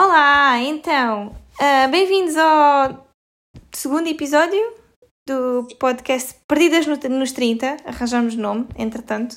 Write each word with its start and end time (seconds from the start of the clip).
Olá, 0.00 0.60
então, 0.60 1.34
uh, 1.60 1.90
bem-vindos 1.90 2.36
ao 2.36 3.08
segundo 3.72 4.06
episódio 4.06 4.60
do 5.26 5.66
podcast 5.76 6.36
Perdidas 6.46 6.86
no, 6.86 6.96
nos 7.18 7.32
30. 7.32 7.78
Arranjamos 7.84 8.36
nome, 8.36 8.68
entretanto. 8.76 9.36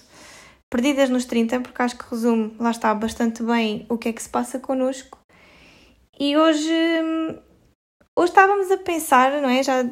Perdidas 0.69 1.09
nos 1.09 1.25
30, 1.25 1.61
porque 1.61 1.81
acho 1.81 1.97
que 1.97 2.05
resume, 2.07 2.55
lá 2.59 2.69
está, 2.69 2.93
bastante 2.93 3.41
bem 3.41 3.87
o 3.89 3.97
que 3.97 4.09
é 4.09 4.13
que 4.13 4.21
se 4.21 4.29
passa 4.29 4.59
connosco. 4.59 5.17
E 6.19 6.37
hoje, 6.37 6.71
hoje 8.15 8.29
estávamos 8.29 8.69
a 8.69 8.77
pensar, 8.77 9.41
não 9.41 9.49
é? 9.49 9.63
Já, 9.63 9.83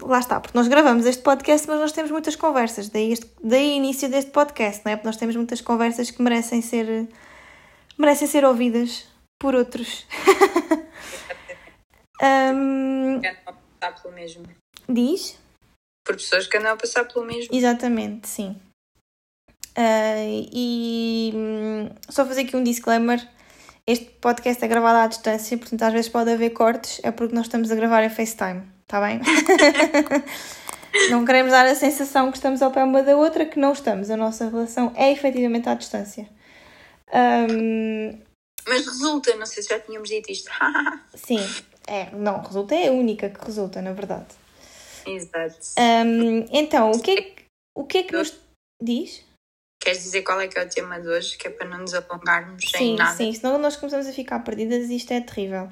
lá 0.00 0.20
está, 0.20 0.40
porque 0.40 0.56
nós 0.56 0.68
gravamos 0.68 1.04
este 1.04 1.22
podcast, 1.22 1.68
mas 1.68 1.78
nós 1.78 1.92
temos 1.92 2.10
muitas 2.10 2.34
conversas, 2.34 2.88
daí, 2.88 3.12
este, 3.12 3.30
daí 3.42 3.76
início 3.76 4.08
deste 4.08 4.30
podcast, 4.30 4.80
não 4.86 4.92
é? 4.92 4.96
Porque 4.96 5.08
nós 5.08 5.18
temos 5.18 5.36
muitas 5.36 5.60
conversas 5.60 6.10
que 6.10 6.22
merecem 6.22 6.62
ser, 6.62 7.10
merecem 7.98 8.26
ser 8.26 8.42
ouvidas 8.46 9.12
por 9.38 9.54
outros. 9.54 10.06
um, 12.22 13.20
passar 13.20 14.02
pelo 14.02 14.14
mesmo. 14.14 14.44
Diz? 14.88 15.38
Por 16.04 16.16
pessoas 16.16 16.46
que 16.46 16.56
andam 16.56 16.72
a 16.72 16.76
passar 16.76 17.06
pelo 17.06 17.24
mesmo. 17.24 17.54
Exatamente, 17.54 18.28
sim. 18.28 18.60
Uh, 19.76 20.48
e 20.52 21.32
hum, 21.34 21.90
só 22.08 22.24
fazer 22.24 22.42
aqui 22.42 22.56
um 22.56 22.62
disclaimer. 22.62 23.26
Este 23.86 24.06
podcast 24.12 24.64
é 24.64 24.68
gravado 24.68 24.98
à 24.98 25.06
distância, 25.06 25.58
portanto 25.58 25.82
às 25.82 25.92
vezes 25.92 26.08
pode 26.08 26.30
haver 26.30 26.50
cortes, 26.50 27.00
é 27.02 27.10
porque 27.10 27.34
nós 27.34 27.46
estamos 27.46 27.70
a 27.70 27.74
gravar 27.74 28.02
em 28.02 28.08
FaceTime, 28.08 28.62
está 28.82 28.98
bem? 28.98 29.20
não 31.10 31.24
queremos 31.24 31.52
dar 31.52 31.66
a 31.66 31.74
sensação 31.74 32.30
que 32.30 32.38
estamos 32.38 32.62
ao 32.62 32.70
pé 32.70 32.82
uma 32.82 33.02
da 33.02 33.14
outra, 33.14 33.44
que 33.44 33.58
não 33.58 33.72
estamos. 33.72 34.10
A 34.10 34.16
nossa 34.16 34.48
relação 34.48 34.92
é 34.96 35.12
efetivamente 35.12 35.68
à 35.68 35.74
distância. 35.74 36.26
Um, 37.12 38.13
mas 38.74 38.86
resulta, 38.86 39.36
não 39.36 39.46
sei 39.46 39.62
se 39.62 39.68
já 39.68 39.78
tínhamos 39.78 40.08
dito 40.08 40.32
isto. 40.32 40.50
Sim, 41.14 41.38
é, 41.86 42.10
não, 42.10 42.42
resulta 42.42 42.74
é 42.74 42.88
a 42.88 42.92
única 42.92 43.30
que 43.30 43.44
resulta, 43.44 43.80
na 43.80 43.92
verdade. 43.92 44.26
Exato. 45.06 45.58
Um, 45.78 46.46
então, 46.50 46.90
o 46.90 47.00
que, 47.00 47.10
é 47.12 47.22
que, 47.22 47.44
o 47.76 47.84
que 47.84 47.98
é 47.98 48.02
que 48.02 48.12
nos 48.12 48.36
diz? 48.82 49.24
Queres 49.80 50.02
dizer 50.02 50.22
qual 50.22 50.40
é 50.40 50.48
que 50.48 50.58
é 50.58 50.64
o 50.64 50.68
tema 50.68 50.98
de 50.98 51.06
hoje, 51.06 51.36
que 51.36 51.46
é 51.46 51.50
para 51.50 51.68
não 51.68 51.78
nos 51.78 51.94
alongarmos 51.94 52.64
sim, 52.64 52.78
sem 52.78 52.96
nada? 52.96 53.16
Sim, 53.16 53.32
senão 53.32 53.58
nós 53.58 53.76
começamos 53.76 54.06
a 54.06 54.12
ficar 54.12 54.40
perdidas 54.40 54.88
e 54.88 54.96
isto 54.96 55.12
é 55.12 55.20
terrível. 55.20 55.70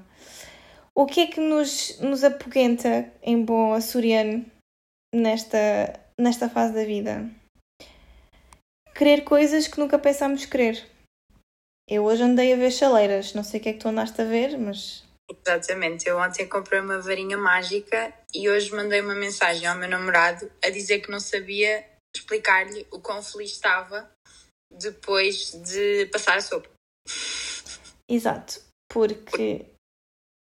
O 0.95 1.07
que 1.07 1.21
é 1.21 1.27
que 1.27 1.41
nos, 1.41 1.99
nos 2.01 2.23
apoquenta 2.23 3.11
em 3.23 3.43
bom 3.43 3.73
açoriano 3.73 4.45
nesta, 5.13 5.99
nesta 6.21 6.49
fase 6.49 6.75
da 6.75 6.85
vida? 6.85 7.29
Querer 8.95 9.23
coisas 9.25 9.67
que 9.67 9.81
nunca 9.81 9.99
pensámos 9.99 10.45
querer. 10.45 10.92
Eu 11.89 12.05
hoje 12.05 12.23
andei 12.23 12.53
a 12.53 12.57
ver 12.57 12.71
chaleiras, 12.71 13.35
não 13.35 13.43
sei 13.43 13.59
o 13.59 13.63
que 13.63 13.69
é 13.69 13.73
que 13.73 13.81
tu 13.81 13.89
andaste 13.89 14.21
a 14.21 14.25
ver, 14.25 14.57
mas. 14.59 15.05
Exatamente, 15.31 16.09
eu 16.09 16.19
ontem 16.19 16.49
comprei 16.49 16.81
uma 16.81 17.01
varinha 17.01 17.37
mágica 17.39 18.13
e 18.35 18.49
hoje 18.49 18.75
mandei 18.75 19.01
uma 19.01 19.15
mensagem 19.15 19.67
ao 19.67 19.77
meu 19.77 19.89
namorado 19.89 20.51
a 20.65 20.71
dizer 20.71 21.01
que 21.01 21.11
não 21.11 21.21
sabia 21.21 21.85
explicar-lhe 22.15 22.87
o 22.91 23.01
quão 23.01 23.23
feliz 23.23 23.53
estava 23.53 24.11
depois 24.71 25.53
de 25.53 26.07
passar 26.07 26.39
a 26.39 26.41
sopa. 26.41 26.69
Exato, 28.09 28.61
porque. 28.89 29.67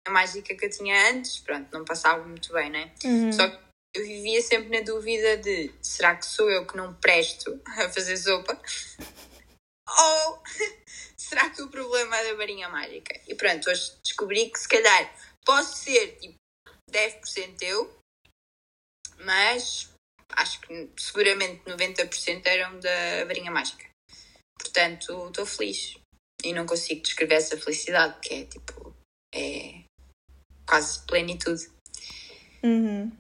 A 0.07 0.11
mágica 0.11 0.55
que 0.55 0.65
eu 0.65 0.71
tinha 0.71 1.11
antes, 1.11 1.39
pronto, 1.39 1.69
não 1.73 1.85
passava 1.85 2.27
muito 2.27 2.53
bem, 2.53 2.71
né? 2.71 2.93
Uhum. 3.05 3.31
Só 3.31 3.49
que 3.49 3.59
eu 3.95 4.07
vivia 4.07 4.41
sempre 4.43 4.79
na 4.79 4.85
dúvida 4.85 5.37
de 5.37 5.71
será 5.83 6.17
que 6.17 6.25
sou 6.25 6.51
eu 6.51 6.67
que 6.67 6.77
não 6.77 6.95
presto 6.95 7.61
a 7.67 7.89
fazer 7.91 8.17
sopa? 8.17 8.59
Ou 9.89 10.43
que 11.59 11.63
o 11.63 11.69
problema 11.69 12.17
é 12.17 12.31
da 12.31 12.37
varinha 12.37 12.69
mágica? 12.69 13.21
E 13.27 13.35
pronto, 13.35 13.69
hoje 13.69 13.93
descobri 14.05 14.49
que 14.49 14.61
se 14.61 14.69
calhar 14.69 15.13
posso 15.45 15.77
ser 15.77 16.17
tipo 16.19 16.37
10% 16.89 17.63
eu, 17.63 17.99
mas 19.25 19.91
acho 20.35 20.61
que 20.61 20.89
seguramente 20.97 21.65
90% 21.65 22.47
eram 22.47 22.79
da 22.79 23.25
varinha 23.27 23.51
mágica. 23.51 23.85
Portanto, 24.57 25.27
estou 25.29 25.45
feliz. 25.45 25.99
E 26.45 26.53
não 26.53 26.65
consigo 26.65 27.03
descrever 27.03 27.35
essa 27.35 27.59
felicidade, 27.59 28.21
que 28.21 28.35
é 28.35 28.45
tipo, 28.45 28.95
é 29.35 29.83
quase 30.65 31.05
plenitude. 31.07 31.69
Uhum. 32.63 33.11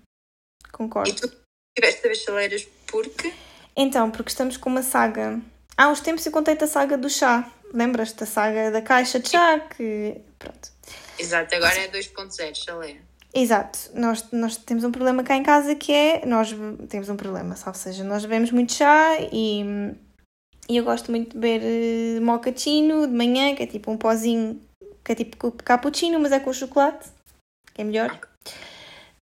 Concordo. 0.70 1.10
E 1.10 1.14
tu 1.14 1.28
tiveste 1.76 2.06
a 2.06 2.08
ver 2.08 2.14
chaleiras 2.14 2.68
porque? 2.86 3.34
Então, 3.76 4.12
porque 4.12 4.30
estamos 4.30 4.56
com 4.56 4.70
uma 4.70 4.84
saga. 4.84 5.40
Há 5.76 5.88
uns 5.88 6.00
tempos 6.00 6.24
eu 6.24 6.30
contei-te 6.30 6.62
a 6.62 6.68
saga 6.68 6.96
do 6.96 7.10
chá. 7.10 7.52
Lembras-te 7.72 8.20
da 8.20 8.26
saga 8.26 8.70
da 8.70 8.82
caixa 8.82 9.20
de 9.20 9.28
chá? 9.30 9.60
Que. 9.60 10.20
Pronto. 10.38 10.70
Exato, 11.18 11.54
agora 11.54 11.74
é 11.74 11.88
2.0, 11.88 12.54
chaleira. 12.54 13.08
Exato, 13.34 13.78
nós, 13.94 14.24
nós 14.32 14.56
temos 14.56 14.84
um 14.84 14.90
problema 14.90 15.22
cá 15.22 15.36
em 15.36 15.42
casa 15.42 15.74
que 15.74 15.92
é, 15.92 16.24
nós 16.24 16.54
temos 16.88 17.08
um 17.10 17.16
problema, 17.16 17.54
ou 17.66 17.74
seja, 17.74 18.02
nós 18.02 18.24
bebemos 18.24 18.50
muito 18.50 18.72
chá 18.72 19.18
e, 19.30 19.62
e 20.68 20.76
eu 20.76 20.84
gosto 20.84 21.10
muito 21.10 21.32
de 21.32 21.38
beber 21.38 22.20
uh, 22.20 22.24
mochaccino 22.24 23.06
de 23.06 23.12
manhã, 23.12 23.54
que 23.54 23.62
é 23.62 23.66
tipo 23.66 23.90
um 23.90 23.98
pozinho, 23.98 24.60
que 25.04 25.12
é 25.12 25.14
tipo 25.14 25.52
cappuccino, 25.52 26.18
mas 26.18 26.32
é 26.32 26.40
com 26.40 26.52
chocolate, 26.52 27.10
que 27.74 27.82
é 27.82 27.84
melhor. 27.84 28.18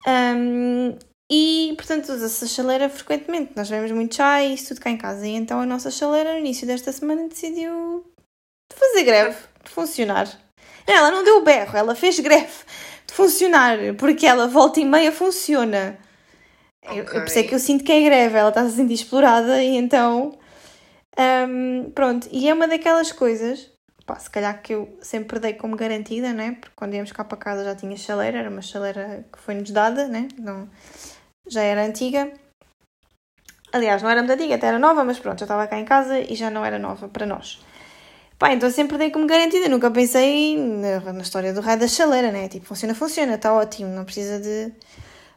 Um, 0.06 0.98
e, 1.32 1.72
portanto, 1.76 2.10
usa-se 2.10 2.44
a 2.44 2.48
chaleira 2.48 2.90
frequentemente, 2.90 3.52
nós 3.56 3.70
bebemos 3.70 3.92
muito 3.92 4.14
chá 4.14 4.42
e 4.42 4.52
isso 4.52 4.68
tudo 4.68 4.82
cá 4.82 4.90
em 4.90 4.98
casa, 4.98 5.26
e 5.26 5.30
então 5.30 5.58
a 5.60 5.66
nossa 5.66 5.90
chaleira 5.90 6.34
no 6.34 6.40
início 6.40 6.66
desta 6.66 6.92
semana 6.92 7.26
decidiu 7.26 8.04
fazer 8.76 9.04
greve, 9.04 9.36
de 9.62 9.70
funcionar. 9.70 10.28
Não, 10.86 10.94
ela 10.94 11.10
não 11.10 11.24
deu 11.24 11.42
berro, 11.42 11.76
ela 11.76 11.94
fez 11.94 12.18
greve 12.20 12.52
de 13.06 13.14
funcionar, 13.14 13.78
porque 13.98 14.26
ela 14.26 14.46
volta 14.46 14.80
e 14.80 14.84
meia 14.84 15.12
funciona. 15.12 15.98
Okay. 16.84 17.00
Eu, 17.00 17.04
eu 17.04 17.20
pensei 17.22 17.44
que 17.44 17.54
eu 17.54 17.58
sinto 17.58 17.84
que 17.84 17.92
é 17.92 18.02
greve, 18.02 18.36
ela 18.36 18.50
está 18.50 18.60
a 18.60 18.68
se 18.68 18.76
sentir 18.76 18.94
explorada 18.94 19.62
e 19.62 19.76
então. 19.76 20.38
Um, 21.16 21.90
pronto, 21.94 22.28
e 22.30 22.48
é 22.48 22.54
uma 22.54 22.66
daquelas 22.66 23.12
coisas, 23.12 23.70
pá, 24.04 24.16
se 24.16 24.28
calhar 24.28 24.60
que 24.60 24.74
eu 24.74 24.98
sempre 25.00 25.38
dei 25.38 25.54
como 25.54 25.76
garantida, 25.76 26.32
né? 26.32 26.56
Porque 26.60 26.74
quando 26.74 26.94
íamos 26.94 27.12
cá 27.12 27.24
para 27.24 27.38
casa 27.38 27.64
já 27.64 27.74
tinha 27.74 27.96
chaleira, 27.96 28.38
era 28.38 28.50
uma 28.50 28.62
chaleira 28.62 29.24
que 29.32 29.38
foi-nos 29.38 29.70
dada, 29.70 30.08
né? 30.08 30.28
Não, 30.38 30.68
já 31.48 31.62
era 31.62 31.84
antiga. 31.84 32.32
Aliás, 33.72 34.02
não 34.02 34.10
era 34.10 34.22
muito 34.22 34.32
antiga, 34.32 34.56
até 34.56 34.66
era 34.68 34.78
nova, 34.78 35.04
mas 35.04 35.18
pronto, 35.18 35.38
já 35.38 35.44
estava 35.44 35.66
cá 35.66 35.78
em 35.78 35.84
casa 35.84 36.18
e 36.18 36.34
já 36.34 36.50
não 36.50 36.64
era 36.64 36.78
nova 36.78 37.08
para 37.08 37.26
nós. 37.26 37.60
Pá, 38.38 38.52
então 38.52 38.70
sempre 38.70 38.98
dei 38.98 39.10
como 39.10 39.26
garantida, 39.26 39.68
nunca 39.68 39.90
pensei 39.90 40.56
na, 40.58 41.12
na 41.12 41.22
história 41.22 41.52
do 41.52 41.60
raio 41.60 41.78
da 41.78 41.86
chaleira, 41.86 42.32
né? 42.32 42.48
Tipo, 42.48 42.66
funciona, 42.66 42.94
funciona, 42.94 43.34
está 43.34 43.52
ótimo, 43.52 43.90
não 43.90 44.04
precisa 44.04 44.40
de. 44.40 44.72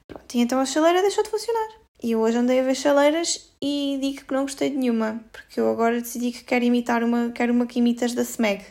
Pronto, 0.07 0.35
e 0.35 0.39
então 0.39 0.59
a 0.59 0.65
chaleira 0.65 1.01
deixou 1.01 1.23
de 1.23 1.29
funcionar. 1.29 1.69
E 2.01 2.11
eu 2.11 2.19
hoje 2.19 2.37
andei 2.37 2.59
a 2.59 2.63
ver 2.63 2.75
chaleiras 2.75 3.51
e 3.61 3.97
digo 4.01 4.25
que 4.25 4.33
não 4.33 4.43
gostei 4.43 4.69
de 4.69 4.77
nenhuma, 4.77 5.23
porque 5.31 5.59
eu 5.59 5.69
agora 5.69 5.99
decidi 5.99 6.31
que 6.31 6.43
quero 6.43 6.63
imitar 6.63 7.03
uma, 7.03 7.31
quero 7.31 7.51
uma 7.53 7.65
que 7.65 7.79
imitas 7.79 8.13
da 8.13 8.21
Smeg. 8.21 8.63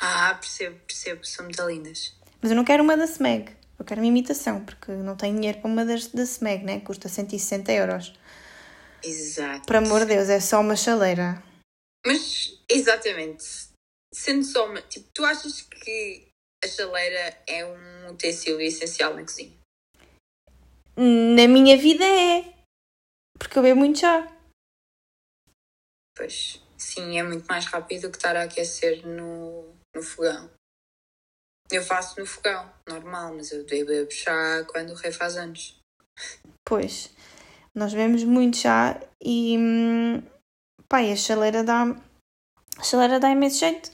Ah, 0.00 0.34
percebo, 0.34 0.76
percebo, 0.86 1.24
são 1.24 1.44
muito 1.44 1.62
lindas. 1.66 2.14
Mas 2.40 2.50
eu 2.50 2.56
não 2.56 2.64
quero 2.64 2.82
uma 2.82 2.96
da 2.96 3.04
Smeg, 3.04 3.50
eu 3.78 3.84
quero 3.84 4.00
uma 4.00 4.06
imitação, 4.06 4.64
porque 4.64 4.92
não 4.92 5.16
tenho 5.16 5.34
dinheiro 5.34 5.58
para 5.58 5.70
uma 5.70 5.84
das 5.84 6.08
da 6.08 6.22
Smeg, 6.22 6.64
né? 6.64 6.80
Custa 6.80 7.08
160 7.08 7.72
euros. 7.72 8.14
Exato. 9.02 9.66
Por 9.66 9.76
amor 9.76 10.00
de 10.00 10.14
Deus, 10.14 10.28
é 10.28 10.40
só 10.40 10.60
uma 10.60 10.76
chaleira. 10.76 11.42
Mas, 12.06 12.58
exatamente, 12.68 13.44
sendo 14.12 14.44
só 14.44 14.66
uma. 14.66 14.80
Tipo, 14.82 15.08
tu 15.14 15.24
achas 15.24 15.60
que 15.62 16.28
a 16.64 16.68
chaleira 16.68 17.42
é 17.46 17.64
um 17.64 18.10
utensílio 18.10 18.60
essencial 18.60 19.14
na 19.14 19.22
cozinha? 19.22 19.58
Na 20.96 21.46
minha 21.48 21.76
vida 21.76 22.04
é. 22.04 22.54
Porque 23.38 23.58
eu 23.58 23.62
bebo 23.62 23.80
muito 23.80 24.00
chá. 24.00 24.36
Pois, 26.16 26.60
sim, 26.76 27.18
é 27.18 27.22
muito 27.22 27.46
mais 27.46 27.64
rápido 27.66 28.10
que 28.10 28.16
estar 28.16 28.36
a 28.36 28.42
aquecer 28.42 29.06
no, 29.06 29.74
no 29.94 30.02
fogão. 30.02 30.50
Eu 31.70 31.82
faço 31.82 32.18
no 32.18 32.26
fogão, 32.26 32.70
normal, 32.86 33.34
mas 33.34 33.52
eu 33.52 33.64
bebo 33.64 34.10
chá 34.10 34.64
quando 34.64 34.90
o 34.90 34.94
rei 34.94 35.12
faz 35.12 35.36
anos. 35.36 35.80
Pois, 36.66 37.10
nós 37.74 37.94
bebemos 37.94 38.24
muito 38.24 38.56
chá 38.58 39.00
e. 39.22 39.56
Pá, 40.90 41.02
e 41.02 41.12
a 41.12 41.16
chaleira 41.16 41.62
dá. 41.62 41.96
A 42.76 42.82
chaleira 42.82 43.20
dá 43.20 43.30
imenso 43.30 43.60
jeito. 43.60 43.92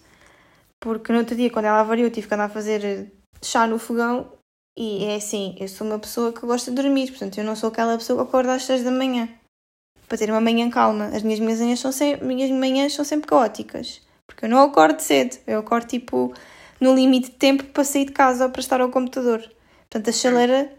Porque 0.80 1.12
no 1.12 1.18
outro 1.18 1.36
dia, 1.36 1.50
quando 1.50 1.66
ela 1.66 1.80
avariou, 1.80 2.10
tive 2.10 2.26
que 2.26 2.34
andar 2.34 2.46
a 2.46 2.48
fazer 2.48 3.12
chá 3.42 3.66
no 3.66 3.78
fogão. 3.78 4.32
E 4.78 5.04
é 5.04 5.16
assim, 5.16 5.54
eu 5.60 5.68
sou 5.68 5.86
uma 5.86 5.98
pessoa 5.98 6.32
que 6.32 6.40
gosta 6.40 6.70
de 6.70 6.80
dormir, 6.80 7.08
portanto, 7.10 7.38
eu 7.38 7.44
não 7.44 7.56
sou 7.56 7.70
aquela 7.70 7.96
pessoa 7.96 8.22
que 8.22 8.28
acorda 8.28 8.54
às 8.54 8.64
6 8.64 8.82
da 8.82 8.90
manhã. 8.90 9.28
Para 10.08 10.18
ter 10.18 10.30
uma 10.30 10.40
manhã 10.40 10.70
calma. 10.70 11.06
As 11.08 11.22
minhas 11.22 11.40
manhãs 11.40 11.80
são 11.80 11.92
sempre, 11.92 12.26
minhas 12.26 12.50
manhãs 12.50 12.94
são 12.94 13.04
sempre 13.04 13.28
caóticas. 13.28 14.00
Porque 14.26 14.46
eu 14.46 14.48
não 14.48 14.62
acordo 14.62 15.00
cedo. 15.00 15.38
Eu 15.46 15.60
acordo 15.60 15.86
tipo 15.86 16.32
no 16.80 16.94
limite 16.94 17.30
de 17.30 17.36
tempo 17.36 17.64
para 17.64 17.84
sair 17.84 18.06
de 18.06 18.12
casa 18.12 18.46
ou 18.46 18.50
para 18.50 18.60
estar 18.60 18.80
ao 18.80 18.90
computador. 18.90 19.40
Portanto, 19.80 20.08
a 20.08 20.12
chaleira 20.12 20.72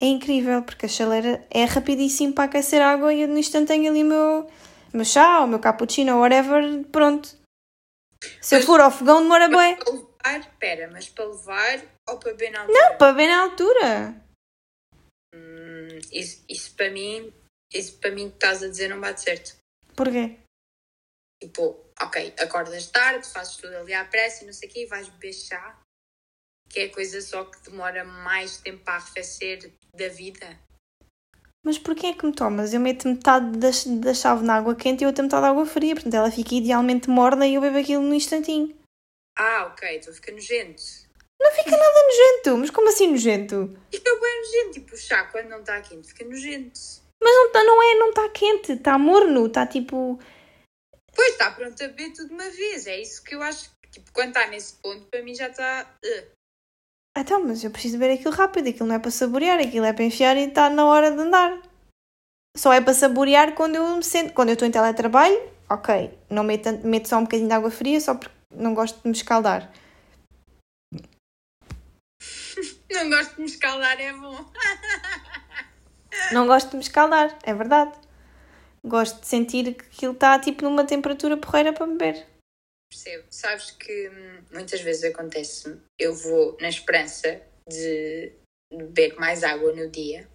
é 0.00 0.06
incrível, 0.06 0.62
porque 0.62 0.86
a 0.86 0.88
chaleira 0.88 1.44
é 1.50 1.64
rapidíssimo 1.64 2.32
para 2.32 2.44
aquecer 2.44 2.80
água 2.80 3.12
e 3.12 3.22
eu 3.22 3.28
no 3.28 3.38
instante 3.38 3.68
tenho 3.68 3.90
ali 3.90 4.02
o 4.02 4.06
meu, 4.06 4.46
meu 4.92 5.04
chá, 5.04 5.40
o 5.40 5.46
meu 5.46 5.58
cappuccino 5.58 6.14
ou 6.14 6.20
whatever, 6.20 6.84
pronto. 6.86 7.38
Se 8.40 8.56
eu 8.56 8.62
for 8.62 8.80
ao 8.80 8.90
fogão 8.90 9.22
demora 9.22 9.48
bem. 9.48 9.78
Espera, 10.38 10.90
mas 10.90 11.08
para 11.08 11.24
levar 11.24 11.82
ou 12.08 12.18
para 12.18 12.32
beber 12.32 12.50
na 12.50 12.60
altura? 12.60 12.78
Não, 12.78 12.98
para 12.98 13.12
ver 13.12 13.26
na 13.26 13.42
altura. 13.42 14.24
Hum, 15.34 15.98
isso, 16.12 16.44
isso 16.48 16.74
para 16.74 16.90
mim, 16.90 17.32
isso 17.72 17.98
para 17.98 18.10
mim 18.10 18.28
que 18.28 18.36
estás 18.36 18.62
a 18.62 18.68
dizer 18.68 18.88
não 18.88 19.00
bate 19.00 19.22
certo. 19.22 19.56
Porquê? 19.96 20.38
Tipo, 21.42 21.86
ok, 22.00 22.34
acordas 22.38 22.86
tarde, 22.88 23.26
fazes 23.26 23.56
tudo 23.56 23.74
ali 23.76 23.94
à 23.94 24.04
pressa 24.04 24.44
e 24.44 24.46
não 24.46 24.52
sei 24.52 24.68
o 24.68 24.72
quê, 24.72 24.86
vais 24.86 25.08
beber 25.08 25.32
chá, 25.32 25.80
que 26.68 26.80
é 26.80 26.88
coisa 26.88 27.20
só 27.22 27.44
que 27.44 27.58
demora 27.70 28.04
mais 28.04 28.58
tempo 28.58 28.82
a 28.90 28.96
arrefecer 28.96 29.72
da 29.94 30.08
vida. 30.08 30.58
Mas 31.64 31.78
porquê 31.78 32.06
é 32.08 32.12
que 32.14 32.24
me 32.24 32.32
tomas? 32.32 32.72
Eu 32.72 32.80
meto 32.80 33.06
metade 33.06 33.58
da, 33.58 33.68
da 34.00 34.14
chave 34.14 34.44
na 34.44 34.56
água 34.56 34.74
quente 34.74 35.04
e 35.04 35.06
outra 35.06 35.22
metade 35.22 35.42
na 35.42 35.50
água 35.50 35.66
fria. 35.66 35.94
Portanto, 35.94 36.14
ela 36.14 36.30
fica 36.30 36.54
idealmente 36.54 37.10
morna 37.10 37.46
e 37.46 37.54
eu 37.54 37.60
bebo 37.60 37.78
aquilo 37.78 38.02
num 38.02 38.14
instantinho. 38.14 38.74
Ah, 39.38 39.66
ok, 39.66 39.96
então 39.96 40.12
fica 40.12 40.32
nojento. 40.32 40.82
Não 41.40 41.50
fica 41.52 41.70
nada 41.70 42.02
nojento. 42.06 42.58
Mas 42.58 42.70
como 42.70 42.88
assim 42.88 43.08
nojento? 43.08 43.78
Fica 43.90 44.10
bem 44.20 44.40
nojento, 44.40 44.70
tipo, 44.72 44.94
o 44.94 44.98
chá 44.98 45.24
quando 45.24 45.48
não 45.48 45.60
está 45.60 45.80
quente 45.80 46.08
fica 46.08 46.24
nojento. 46.24 46.80
Mas 47.22 47.34
não, 47.34 47.52
tá- 47.52 47.64
não 47.64 47.82
é, 47.82 47.94
não 47.98 48.08
está 48.08 48.28
quente. 48.30 48.72
Está 48.72 48.98
morno. 48.98 49.46
Está 49.46 49.66
tipo... 49.66 50.18
Pois 51.14 51.32
está 51.32 51.50
pronto 51.50 51.82
a 51.82 51.88
beber 51.88 52.12
tudo 52.12 52.28
de 52.28 52.34
uma 52.34 52.48
vez, 52.50 52.86
é 52.86 53.00
isso 53.00 53.22
que 53.22 53.34
eu 53.34 53.42
acho 53.42 53.68
tipo, 53.90 54.10
quando 54.12 54.28
está 54.28 54.46
nesse 54.46 54.74
ponto, 54.74 55.06
para 55.06 55.22
mim 55.22 55.34
já 55.34 55.48
está... 55.48 55.92
uh. 56.04 56.39
Então, 57.16 57.44
mas 57.44 57.62
eu 57.64 57.70
preciso 57.70 57.98
beber 57.98 58.14
aquilo 58.14 58.34
rápido. 58.34 58.68
Aquilo 58.68 58.88
não 58.88 58.94
é 58.94 58.98
para 58.98 59.10
saborear. 59.10 59.58
Aquilo 59.58 59.84
é 59.84 59.92
para 59.92 60.04
enfiar 60.04 60.36
e 60.36 60.44
está 60.44 60.70
na 60.70 60.86
hora 60.86 61.10
de 61.10 61.20
andar. 61.20 61.60
Só 62.56 62.72
é 62.72 62.80
para 62.80 62.94
saborear 62.94 63.54
quando 63.54 63.76
eu 63.76 63.96
me 63.96 64.02
sento... 64.02 64.32
Quando 64.32 64.48
eu 64.48 64.54
estou 64.54 64.66
em 64.66 64.70
teletrabalho, 64.70 65.40
ok. 65.68 66.18
Não 66.28 66.42
meto, 66.42 66.70
meto 66.84 67.08
só 67.08 67.18
um 67.18 67.22
bocadinho 67.22 67.48
de 67.48 67.54
água 67.54 67.70
fria 67.70 68.00
só 68.00 68.14
porque 68.14 68.34
não 68.54 68.74
gosto 68.74 69.00
de 69.02 69.08
me 69.08 69.14
escaldar. 69.14 69.70
Não 72.90 73.08
gosto 73.08 73.36
de 73.36 73.40
me 73.42 73.46
escaldar, 73.46 74.00
é 74.00 74.12
bom. 74.12 74.44
Não 76.32 76.46
gosto 76.46 76.70
de 76.70 76.76
me 76.76 76.82
escaldar, 76.82 77.38
é 77.44 77.54
verdade. 77.54 77.92
Gosto 78.84 79.20
de 79.20 79.26
sentir 79.26 79.74
que 79.74 79.84
aquilo 79.84 80.12
está 80.12 80.38
tipo 80.38 80.64
numa 80.64 80.84
temperatura 80.84 81.36
porreira 81.36 81.72
para 81.72 81.86
beber. 81.86 82.26
Percebo. 82.90 83.24
Sabes 83.30 83.70
que 83.70 84.08
hum, 84.08 84.44
muitas 84.50 84.80
vezes 84.80 85.04
acontece 85.04 85.80
eu 85.98 86.14
vou 86.14 86.56
na 86.60 86.68
esperança 86.68 87.40
de 87.68 88.32
beber 88.72 89.14
mais 89.16 89.44
água 89.44 89.72
no 89.72 89.88
dia. 89.90 90.28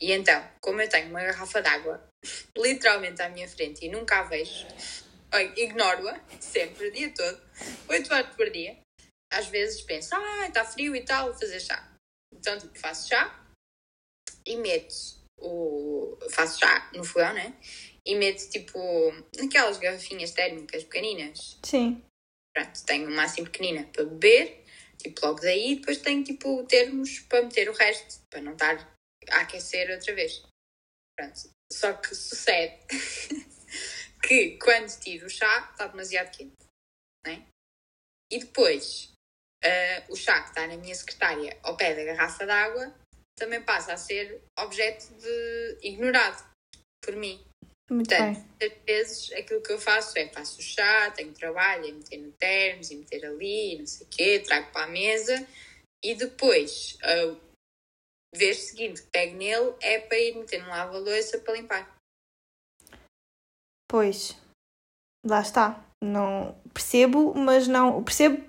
E 0.00 0.12
então, 0.12 0.44
como 0.60 0.80
eu 0.80 0.88
tenho 0.88 1.08
uma 1.08 1.22
garrafa 1.22 1.62
de 1.62 1.68
água 1.68 2.04
literalmente 2.58 3.22
à 3.22 3.28
minha 3.28 3.48
frente 3.48 3.84
e 3.84 3.88
nunca 3.88 4.20
a 4.20 4.24
vejo, 4.24 4.66
ignoro-a 5.56 6.20
sempre, 6.40 6.88
o 6.88 6.92
dia 6.92 7.12
todo, 7.14 7.40
8 7.88 8.12
horas 8.12 8.34
por 8.34 8.50
dia. 8.50 8.78
Às 9.32 9.46
vezes 9.46 9.80
penso, 9.82 10.14
ah, 10.14 10.46
está 10.46 10.64
frio 10.64 10.94
e 10.94 11.04
tal, 11.04 11.30
vou 11.30 11.38
fazer 11.38 11.60
chá. 11.60 11.92
Então, 12.32 12.58
tipo, 12.58 12.78
faço 12.78 13.08
chá 13.08 13.44
e 14.46 14.56
meto 14.56 14.94
o. 15.38 16.16
faço 16.30 16.58
chá 16.58 16.90
no 16.94 17.04
fogão, 17.04 17.32
né? 17.32 17.54
E 18.06 18.14
meto 18.14 18.48
tipo 18.50 18.78
naquelas 19.36 19.78
garrafinhas 19.78 20.32
térmicas 20.32 20.84
pequeninas. 20.84 21.58
Sim. 21.64 22.04
Pronto, 22.54 22.84
tenho 22.84 23.08
uma 23.08 23.24
assim 23.24 23.44
pequenina 23.44 23.84
para 23.84 24.04
beber, 24.04 24.64
tipo 24.98 25.26
logo 25.26 25.40
daí, 25.40 25.76
depois 25.76 25.98
tenho 25.98 26.22
tipo 26.22 26.64
termos 26.66 27.20
para 27.20 27.42
meter 27.42 27.68
o 27.68 27.72
resto, 27.72 28.20
para 28.30 28.42
não 28.42 28.52
estar 28.52 28.94
a 29.30 29.40
aquecer 29.40 29.90
outra 29.90 30.14
vez. 30.14 30.42
Pronto. 31.18 31.50
Só 31.72 31.92
que 31.94 32.14
sucede 32.14 32.78
que 34.22 34.58
quando 34.58 35.00
tiro 35.00 35.26
o 35.26 35.30
chá 35.30 35.70
está 35.72 35.86
demasiado 35.86 36.30
quente, 36.30 36.52
né? 37.26 37.46
E 38.30 38.38
depois 38.38 39.14
ah, 39.64 40.04
o 40.10 40.16
chá 40.16 40.42
que 40.42 40.48
está 40.50 40.66
na 40.66 40.76
minha 40.76 40.94
secretária 40.94 41.58
ao 41.62 41.76
pé 41.76 41.94
da 41.94 42.04
garrafa 42.04 42.44
d'água 42.44 42.94
também 43.36 43.62
passa 43.62 43.94
a 43.94 43.96
ser 43.96 44.42
objeto 44.58 45.12
de 45.14 45.78
ignorado 45.82 46.44
por 47.02 47.16
mim. 47.16 47.42
Muito 47.90 48.08
Portanto, 48.08 48.34
bem. 48.34 48.48
muitas 48.48 48.84
vezes 48.84 49.32
aquilo 49.32 49.62
que 49.62 49.72
eu 49.72 49.78
faço 49.78 50.18
é 50.18 50.28
faço 50.28 50.58
o 50.58 50.62
chá, 50.62 51.10
tenho 51.10 51.32
trabalho, 51.32 51.86
é 51.86 51.92
meter 51.92 52.18
no 52.18 52.32
termos 52.32 52.90
e 52.90 52.96
meter 52.96 53.24
ali, 53.26 53.78
não 53.78 53.86
sei 53.86 54.06
o 54.06 54.10
quê, 54.10 54.40
trago 54.40 54.72
para 54.72 54.84
a 54.84 54.88
mesa 54.88 55.46
e 56.02 56.14
depois, 56.14 56.98
a 57.02 57.36
vez 58.36 58.58
seguinte 58.58 59.02
que 59.02 59.08
pego 59.08 59.36
nele 59.36 59.74
é 59.80 59.98
para 60.00 60.18
ir 60.18 60.34
meter 60.34 60.62
no 60.62 60.68
lava-louça 60.68 61.38
para 61.38 61.54
limpar. 61.54 61.94
Pois. 63.88 64.36
Lá 65.24 65.40
está. 65.40 65.82
Não 66.02 66.54
percebo, 66.72 67.34
mas 67.34 67.68
não. 67.68 68.02
Percebo 68.02 68.44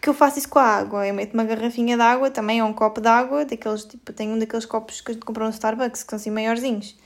que 0.00 0.08
eu 0.08 0.14
faço 0.14 0.38
isso 0.38 0.48
com 0.48 0.58
a 0.58 0.64
água. 0.64 1.06
Eu 1.06 1.14
meto 1.14 1.34
uma 1.34 1.44
garrafinha 1.44 1.96
de 1.96 2.02
água, 2.02 2.30
também 2.30 2.58
é 2.58 2.64
um 2.64 2.74
copo 2.74 3.00
de 3.00 3.08
água, 3.08 3.44
daqueles, 3.44 3.84
tipo, 3.84 4.12
tenho 4.12 4.32
um 4.32 4.38
daqueles 4.38 4.66
copos 4.66 5.00
que 5.00 5.10
a 5.10 5.14
gente 5.14 5.24
comprou 5.24 5.46
no 5.46 5.54
Starbucks, 5.54 6.02
que 6.02 6.10
são 6.10 6.16
assim 6.18 6.30
maiorzinhos. 6.30 6.96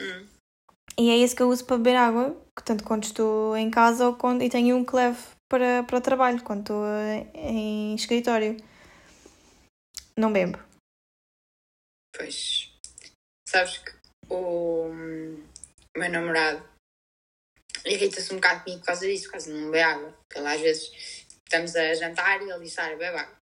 Hum. 0.00 0.26
E 0.98 1.10
é 1.10 1.18
esse 1.18 1.34
que 1.34 1.42
eu 1.42 1.48
uso 1.48 1.64
para 1.64 1.76
beber 1.76 1.96
água, 1.96 2.36
tanto 2.64 2.84
quando 2.84 3.04
estou 3.04 3.56
em 3.56 3.70
casa 3.70 4.06
ou 4.06 4.14
quando. 4.14 4.42
E 4.42 4.48
tenho 4.48 4.76
um 4.76 4.84
que 4.84 4.94
levo 4.94 5.20
para, 5.48 5.82
para 5.82 5.98
o 5.98 6.00
trabalho, 6.00 6.42
quando 6.42 6.60
estou 6.60 6.86
eh, 6.86 7.26
em 7.34 7.94
escritório. 7.94 8.56
Não 10.16 10.32
bebo. 10.32 10.58
Pois, 12.16 12.70
sabes 13.48 13.78
que 13.78 13.92
o 14.30 14.88
meu 15.96 16.10
namorado 16.10 16.62
irrita-se 17.84 18.32
um 18.32 18.36
bocado 18.36 18.62
comigo 18.62 18.80
por 18.80 18.86
causa 18.86 19.06
disso, 19.06 19.24
por 19.24 19.32
causa 19.32 19.52
de 19.52 19.58
não 19.58 19.66
beber 19.66 19.82
água. 19.82 20.12
Porque 20.12 20.38
ele 20.38 20.48
às 20.48 20.60
vezes 20.60 21.26
estamos 21.44 21.74
a 21.74 21.94
jantar 21.94 22.40
e 22.40 22.50
ele 22.50 22.64
diz, 22.64 22.78
ah, 22.78 22.88
bebe 22.90 23.04
água. 23.04 23.40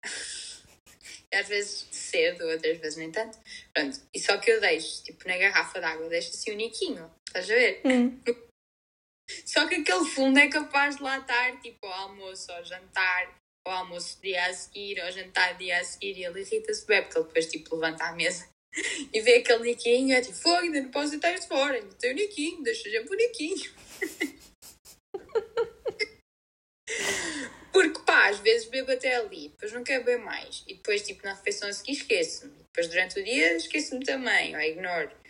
E 1.31 1.35
às 1.35 1.47
vezes 1.47 1.87
cedo, 1.91 2.45
outras 2.45 2.77
vezes 2.77 2.97
nem 2.97 3.11
tanto. 3.11 3.39
Pronto, 3.73 3.99
e 4.13 4.19
só 4.19 4.37
que 4.37 4.51
eu 4.51 4.61
deixo, 4.61 5.03
tipo, 5.03 5.27
na 5.27 5.37
garrafa 5.37 5.79
de 5.79 5.85
água, 5.85 6.09
deixo 6.09 6.29
assim 6.29 6.51
o 6.51 6.55
niquinho, 6.55 7.11
estás 7.33 7.49
a 7.49 7.55
ver? 7.55 7.81
Hum. 7.83 8.21
Só 9.45 9.67
que 9.67 9.75
aquele 9.75 10.05
fundo 10.05 10.37
é 10.37 10.47
capaz 10.47 10.97
de 10.97 11.03
lá 11.03 11.17
estar, 11.17 11.59
tipo, 11.61 11.85
ao 11.87 12.09
almoço, 12.09 12.51
ao 12.51 12.63
jantar, 12.63 13.35
ao 13.65 13.73
almoço 13.73 14.21
dia 14.21 14.45
a 14.45 14.53
seguir, 14.53 15.01
ao 15.01 15.11
jantar 15.11 15.57
dia 15.57 15.79
a 15.79 15.83
seguir, 15.83 16.17
e 16.17 16.23
ele 16.23 16.41
irrita-se 16.41 16.85
bem, 16.85 17.01
porque 17.01 17.17
ele 17.17 17.27
depois, 17.27 17.47
tipo, 17.47 17.75
levanta 17.75 18.05
a 18.05 18.13
mesa 18.13 18.47
e 19.11 19.21
vê 19.21 19.37
aquele 19.37 19.63
niquinho, 19.63 20.09
e 20.09 20.13
é 20.13 20.21
tipo, 20.21 20.35
fogo, 20.35 20.57
ainda 20.57 20.81
não 20.81 20.91
posso 20.91 21.11
deitar 21.11 21.33
isto 21.33 21.47
fora, 21.47 21.75
ainda 21.75 21.95
tenho 21.95 22.13
o 22.13 22.17
niquinho, 22.17 22.61
deixa 22.61 22.89
sempre 22.89 23.15
o 23.15 23.17
niquinho. 23.17 23.73
Porque, 27.71 27.99
pá, 28.05 28.29
às 28.29 28.37
vezes 28.39 28.67
bebo 28.67 28.91
até 28.91 29.15
ali, 29.15 29.49
depois 29.49 29.71
não 29.71 29.83
quero 29.83 30.03
beber 30.03 30.23
mais, 30.23 30.63
e 30.67 30.75
depois, 30.75 31.01
tipo, 31.01 31.25
na 31.25 31.33
refeição 31.33 31.67
a 31.67 31.73
seguir 31.73 31.93
esqueço-me, 31.93 32.53
depois 32.57 32.87
durante 32.87 33.19
o 33.19 33.23
dia 33.23 33.55
esqueço-me 33.55 34.05
também, 34.05 34.55
ou 34.55 34.61
ignoro. 34.61 35.22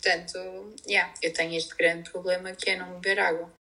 Portanto, 0.00 0.74
yeah, 0.86 1.12
eu 1.22 1.32
tenho 1.32 1.54
este 1.54 1.74
grande 1.74 2.10
problema 2.10 2.52
que 2.52 2.70
é 2.70 2.76
não 2.76 2.94
beber 2.94 3.18
água. 3.18 3.52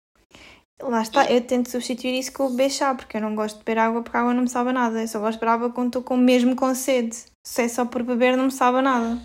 Lá 0.82 1.00
está, 1.00 1.30
eu 1.32 1.40
tento 1.40 1.70
substituir 1.70 2.18
isso 2.18 2.32
com 2.34 2.46
o 2.46 2.50
beber 2.50 2.70
chá, 2.70 2.94
porque 2.94 3.16
eu 3.16 3.20
não 3.22 3.34
gosto 3.34 3.58
de 3.58 3.64
beber 3.64 3.78
água 3.80 4.02
porque 4.02 4.16
a 4.16 4.20
água 4.20 4.34
não 4.34 4.42
me 4.42 4.50
sabe 4.50 4.72
nada. 4.72 5.00
Eu 5.00 5.08
só 5.08 5.18
gosto 5.18 5.38
de 5.38 5.40
beber 5.40 5.52
água 5.52 5.72
quando 5.72 5.86
estou 5.86 6.02
com, 6.02 6.16
mesmo 6.18 6.54
com 6.54 6.74
sede. 6.74 7.16
Se 7.42 7.62
é 7.62 7.68
só 7.68 7.86
por 7.86 8.02
beber, 8.02 8.36
não 8.36 8.44
me 8.44 8.52
sabe 8.52 8.82
nada. 8.82 9.18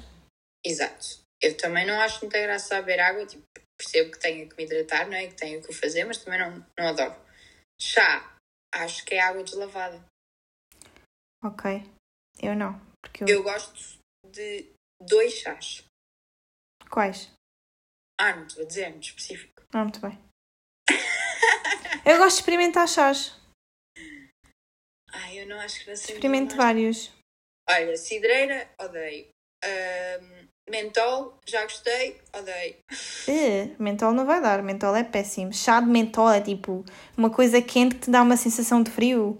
Exato. 0.65 1.19
Eu 1.41 1.57
também 1.57 1.85
não 1.85 1.99
acho 1.99 2.21
muita 2.21 2.39
graça 2.39 2.77
a 2.77 2.81
beber 2.81 3.01
água, 3.01 3.25
tipo, 3.25 3.43
percebo 3.77 4.11
que 4.11 4.19
tenho 4.19 4.47
que 4.47 4.55
me 4.55 4.63
hidratar, 4.63 5.07
não 5.07 5.15
é? 5.15 5.27
Que 5.27 5.33
tenho 5.33 5.61
que 5.61 5.69
o 5.69 5.73
fazer, 5.73 6.05
mas 6.05 6.17
também 6.17 6.39
não, 6.39 6.65
não 6.79 6.87
adoro. 6.87 7.15
Chá, 7.81 8.33
acho 8.73 9.03
que 9.03 9.15
é 9.15 9.19
água 9.19 9.43
deslavada. 9.43 10.01
Ok. 11.43 11.83
Eu 12.41 12.55
não. 12.55 12.79
Porque 13.01 13.23
eu... 13.23 13.27
Eu 13.27 13.43
gosto 13.43 13.97
de 14.31 14.71
dois 15.01 15.33
chás. 15.33 15.83
Quais? 16.91 17.31
Ah, 18.19 18.35
não 18.35 18.45
te 18.45 18.55
vou 18.55 18.65
dizer, 18.65 18.89
muito 18.89 19.05
específico. 19.05 19.63
Ah, 19.73 19.83
muito 19.83 20.01
bem. 20.01 20.19
eu 22.05 22.17
gosto 22.17 22.35
de 22.35 22.41
experimentar 22.41 22.87
chás. 22.87 23.39
Ah, 25.13 25.33
eu 25.33 25.47
não 25.47 25.59
acho 25.59 25.79
que 25.79 25.85
vai 25.85 25.95
ser. 25.95 26.13
Experimento 26.13 26.55
vários. 26.55 27.11
Olha, 27.69 27.95
cidreira, 27.95 28.69
odeio. 28.79 29.29
Ahm, 29.63 30.47
mentol, 30.69 31.39
já 31.47 31.63
gostei, 31.63 32.19
odeio. 32.35 32.77
Eh, 33.27 33.75
mentol 33.79 34.11
não 34.11 34.25
vai 34.25 34.41
dar. 34.41 34.61
Mentol 34.61 34.95
é 34.95 35.03
péssimo. 35.03 35.53
Chá 35.53 35.79
de 35.79 35.87
mentol 35.87 36.29
é 36.29 36.41
tipo 36.41 36.83
uma 37.17 37.29
coisa 37.29 37.61
quente 37.61 37.95
que 37.95 38.01
te 38.01 38.11
dá 38.11 38.21
uma 38.21 38.35
sensação 38.35 38.83
de 38.83 38.91
frio. 38.91 39.39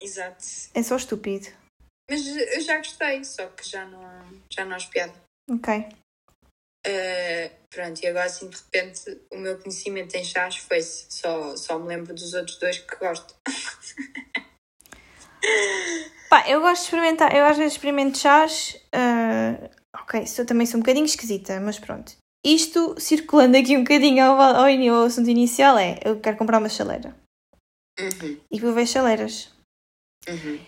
Exato. 0.00 0.44
É 0.74 0.82
só 0.82 0.96
estúpido. 0.96 1.48
Mas 2.08 2.26
eu 2.26 2.60
já 2.60 2.76
gostei, 2.76 3.24
só 3.24 3.48
que 3.48 3.68
já 3.68 3.84
não, 3.86 4.42
já 4.50 4.64
não 4.64 4.76
acho 4.76 4.90
piada. 4.90 5.14
Ok. 5.50 6.01
Uh, 6.84 7.50
pronto, 7.70 8.02
e 8.02 8.06
agora 8.08 8.26
assim 8.26 8.48
de 8.48 8.56
repente 8.56 9.20
o 9.30 9.36
meu 9.38 9.56
conhecimento 9.58 10.14
em 10.16 10.24
chás 10.24 10.56
foi-se. 10.56 11.06
Só, 11.10 11.56
só 11.56 11.78
me 11.78 11.86
lembro 11.86 12.12
dos 12.14 12.34
outros 12.34 12.58
dois 12.58 12.78
que 12.78 12.96
gosto. 12.96 13.34
Pá, 16.28 16.48
eu 16.48 16.60
gosto 16.60 16.80
de 16.82 16.86
experimentar. 16.86 17.34
Eu 17.34 17.44
às 17.44 17.56
vezes 17.56 17.74
experimento 17.74 18.18
chás. 18.18 18.76
ah, 18.92 19.70
ok, 20.00 20.26
sou, 20.26 20.44
também 20.46 20.66
sou 20.66 20.78
um 20.78 20.82
bocadinho 20.82 21.04
esquisita, 21.04 21.60
mas 21.60 21.78
pronto. 21.78 22.16
Isto, 22.44 22.98
circulando 22.98 23.56
aqui 23.56 23.76
um 23.76 23.84
bocadinho 23.84 24.24
ao, 24.24 24.40
ao, 24.40 24.64
ao 24.64 25.04
assunto 25.04 25.30
inicial, 25.30 25.78
é: 25.78 26.00
eu 26.04 26.20
quero 26.20 26.36
comprar 26.36 26.58
uma 26.58 26.68
chaleira. 26.68 27.14
Uhum, 28.00 28.40
E 28.50 28.58
vou 28.58 28.72
ver 28.72 28.86
chaleiras. 28.86 29.50
uhum. 30.28 30.58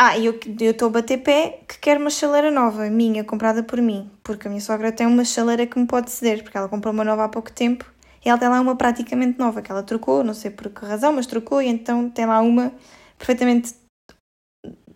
Ah, 0.00 0.16
e 0.16 0.26
eu 0.26 0.38
estou 0.70 0.88
a 0.88 0.92
bater 0.92 1.18
pé 1.18 1.64
que 1.68 1.78
quero 1.78 2.00
uma 2.00 2.10
chaleira 2.10 2.50
nova, 2.50 2.88
minha, 2.88 3.24
comprada 3.24 3.62
por 3.64 3.80
mim. 3.80 4.10
Porque 4.28 4.46
a 4.46 4.50
minha 4.50 4.60
sogra 4.60 4.92
tem 4.92 5.06
uma 5.06 5.24
chaleira 5.24 5.66
que 5.66 5.78
me 5.78 5.86
pode 5.86 6.10
ceder, 6.10 6.42
porque 6.42 6.58
ela 6.58 6.68
comprou 6.68 6.92
uma 6.92 7.02
nova 7.02 7.24
há 7.24 7.28
pouco 7.30 7.50
tempo. 7.50 7.90
E 8.22 8.28
ela 8.28 8.38
tem 8.38 8.46
lá 8.46 8.60
uma 8.60 8.76
praticamente 8.76 9.38
nova, 9.38 9.62
que 9.62 9.72
ela 9.72 9.82
trocou, 9.82 10.22
não 10.22 10.34
sei 10.34 10.50
por 10.50 10.68
que 10.68 10.84
razão, 10.84 11.14
mas 11.14 11.26
trocou, 11.26 11.62
e 11.62 11.66
então 11.66 12.10
tem 12.10 12.26
lá 12.26 12.38
uma 12.40 12.70
perfeitamente 13.16 13.74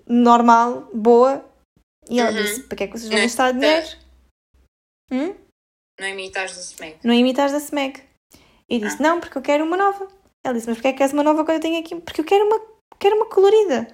normal, 0.07 0.87
boa. 0.93 1.43
E 2.11 2.21
ela 2.21 2.31
Uhum. 2.31 2.43
disse: 2.43 2.63
para 2.65 2.77
que 2.77 2.85
é 2.85 2.87
que 2.89 2.93
vocês 2.93 3.09
vão 3.09 3.17
Não, 3.17 3.25
gastar 3.25 3.53
dinheiro? 3.53 3.87
Hum? 5.11 5.35
Não 5.99 6.09
imitares 6.09 6.55
do 6.55 6.61
Smeg. 6.61 6.99
Não 7.03 7.15
imitas 7.15 7.53
da 7.53 7.59
SMEG. 7.59 8.03
E 8.69 8.79
disse: 8.79 9.01
Não, 9.01 9.19
porque 9.19 9.39
eu 9.39 9.43
quero 9.43 9.65
uma 9.65 9.79
nova. 9.79 10.09
Ela 10.45 10.53
disse: 10.53 10.67
Mas 10.67 10.77
porquê 10.77 10.89
é 10.89 10.93
que 10.93 10.99
queres 10.99 11.15
uma 11.15 11.23
nova 11.23 11.43
quando 11.43 11.57
eu 11.57 11.61
tenho 11.63 11.81
aqui? 11.81 11.99
Porque 12.03 12.21
eu 12.21 12.25
quero 12.27 12.45
uma, 12.45 12.61
quero 12.99 13.17
uma 13.17 13.31
colorida. 13.31 13.89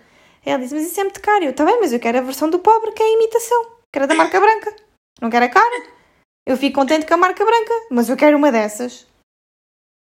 Ela 0.45 0.59
disse: 0.59 0.75
Mas 0.75 0.85
isso 0.85 0.99
é 0.99 1.05
muito 1.05 1.21
caro. 1.21 1.45
Eu, 1.45 1.55
tá 1.55 1.65
bem, 1.65 1.79
mas 1.79 1.93
eu 1.93 2.01
quero 2.01 2.19
a 2.19 2.23
versão 2.23 2.51
do 2.51 2.59
pobre, 2.59 2.91
que 2.91 3.01
é 3.01 3.07
a 3.07 3.13
imitação. 3.13 3.77
Quero 3.93 4.05
a 4.05 4.09
da 4.09 4.15
marca 4.19 4.41
branca. 4.41 4.88
Não 5.21 5.31
quero 5.31 5.45
a 5.45 5.49
cara. 5.49 5.87
Eu 6.47 6.57
fico 6.57 6.81
contente 6.81 7.07
com 7.07 7.15
a 7.15 7.19
marca 7.19 7.45
branca, 7.45 7.75
mas 7.91 8.09
eu 8.09 8.17
quero 8.17 8.37
uma 8.37 8.51
dessas. 8.51 9.07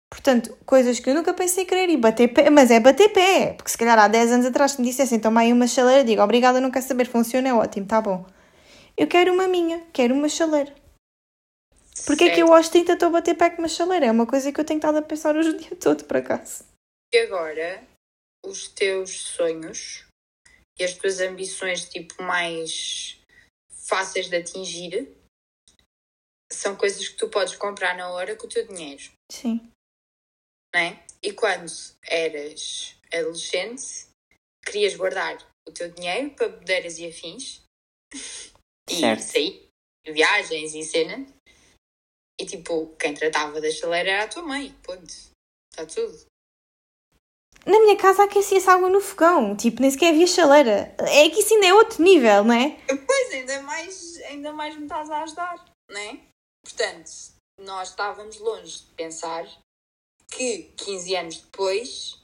Portanto, 0.10 0.58
coisas 0.66 1.00
que 1.00 1.10
eu 1.10 1.16
nunca 1.16 1.34
pensei 1.34 1.66
querer 1.66 1.90
e 1.90 1.98
bater 1.98 2.28
pé, 2.28 2.50
mas 2.50 2.70
é 2.70 2.80
bater 2.82 3.10
pé, 3.10 3.54
porque 3.54 3.72
se 3.72 3.78
calhar 3.78 3.98
há 3.98 4.10
10 4.10 4.34
anos 4.34 4.46
atrás 4.46 4.78
me 4.78 4.86
dissessem 4.86 5.20
toma 5.20 5.40
aí 5.40 5.54
uma 5.54 5.68
chaleira, 5.68 6.04
digo 6.04 6.22
obrigada, 6.22 6.60
não 6.60 6.70
quero 6.70 6.86
saber, 6.86 7.08
funciona, 7.08 7.48
é 7.48 7.54
ótimo, 7.54 7.88
tá 7.88 8.02
bom. 8.02 8.26
Eu 8.98 9.08
quero 9.08 9.34
uma 9.34 9.48
minha, 9.48 9.82
quero 9.94 10.14
uma 10.14 10.28
chaleira. 10.28 10.76
Porquê 12.06 12.26
é 12.26 12.30
que 12.32 12.42
eu 12.42 12.54
aos 12.54 12.68
30 12.68 12.94
estou 12.94 13.08
a 13.08 13.12
bater 13.12 13.36
pé 13.36 13.50
com 13.50 13.62
uma 13.62 13.70
chaleira? 13.70 14.06
É 14.06 14.12
uma 14.12 14.26
coisa 14.26 14.52
que 14.52 14.60
eu 14.60 14.66
tenho 14.66 14.80
estado 14.80 14.98
a 14.98 15.02
pensar 15.02 15.36
hoje 15.36 15.50
o 15.50 15.58
dia 15.58 15.76
todo, 15.78 16.04
por 16.04 16.18
acaso. 16.18 16.66
E 17.14 17.18
agora, 17.18 17.82
os 18.46 18.68
teus 18.68 19.12
sonhos 19.12 20.06
e 20.78 20.84
as 20.84 20.94
tuas 20.94 21.20
ambições, 21.20 21.88
tipo, 21.90 22.22
mais 22.22 23.21
fáceis 23.92 24.30
de 24.30 24.38
atingir, 24.38 25.14
são 26.50 26.78
coisas 26.78 27.10
que 27.10 27.18
tu 27.18 27.28
podes 27.28 27.58
comprar 27.58 27.94
na 27.98 28.10
hora 28.10 28.38
com 28.38 28.46
o 28.46 28.50
teu 28.50 28.66
dinheiro, 28.66 29.04
Sim. 29.30 29.70
não 30.74 30.82
é? 30.82 31.06
E 31.22 31.34
quando 31.34 31.70
eras 32.06 32.96
adolescente, 33.14 34.08
querias 34.66 34.96
guardar 34.96 35.38
o 35.68 35.74
teu 35.74 35.92
dinheiro 35.92 36.34
para 36.36 36.48
bodeiras 36.48 36.98
e 37.00 37.08
afins 37.08 37.64
e 38.90 39.00
Certo. 39.02 39.22
sair, 39.24 39.68
viagens 40.08 40.74
e 40.74 40.84
cenas. 40.84 41.30
E 42.40 42.46
tipo, 42.46 42.96
quem 42.96 43.14
tratava 43.14 43.60
da 43.60 43.70
chaleira 43.70 44.10
era 44.10 44.24
a 44.24 44.28
tua 44.28 44.42
mãe, 44.44 44.74
ponto. 44.84 45.14
Está 45.70 45.86
tudo. 45.86 46.26
Na 47.66 47.80
minha 47.80 47.96
casa 47.96 48.24
aquecia-se 48.24 48.70
água 48.70 48.90
no 48.90 49.00
fogão, 49.00 49.56
tipo, 49.56 49.82
nem 49.82 49.92
sequer 49.92 50.10
havia 50.10 50.26
chaleira. 50.26 50.96
É 51.00 51.30
que 51.30 51.40
isso 51.42 51.54
ainda 51.54 51.68
é 51.68 51.74
outro 51.74 52.02
nível, 52.04 52.44
não 52.44 52.56
é? 52.56 52.72
Pois, 52.88 53.34
ainda 53.34 53.62
mais, 53.62 54.18
ainda 54.24 54.52
mais 54.52 54.76
me 54.76 54.84
estás 54.84 55.10
a 55.12 55.22
ajudar, 55.24 55.66
não 55.90 56.00
é? 56.00 56.20
Portanto, 56.64 57.12
nós 57.60 57.90
estávamos 57.90 58.40
longe 58.40 58.80
de 58.80 58.92
pensar 58.96 59.46
que 60.32 60.72
15 60.78 61.16
anos 61.16 61.38
depois 61.42 62.20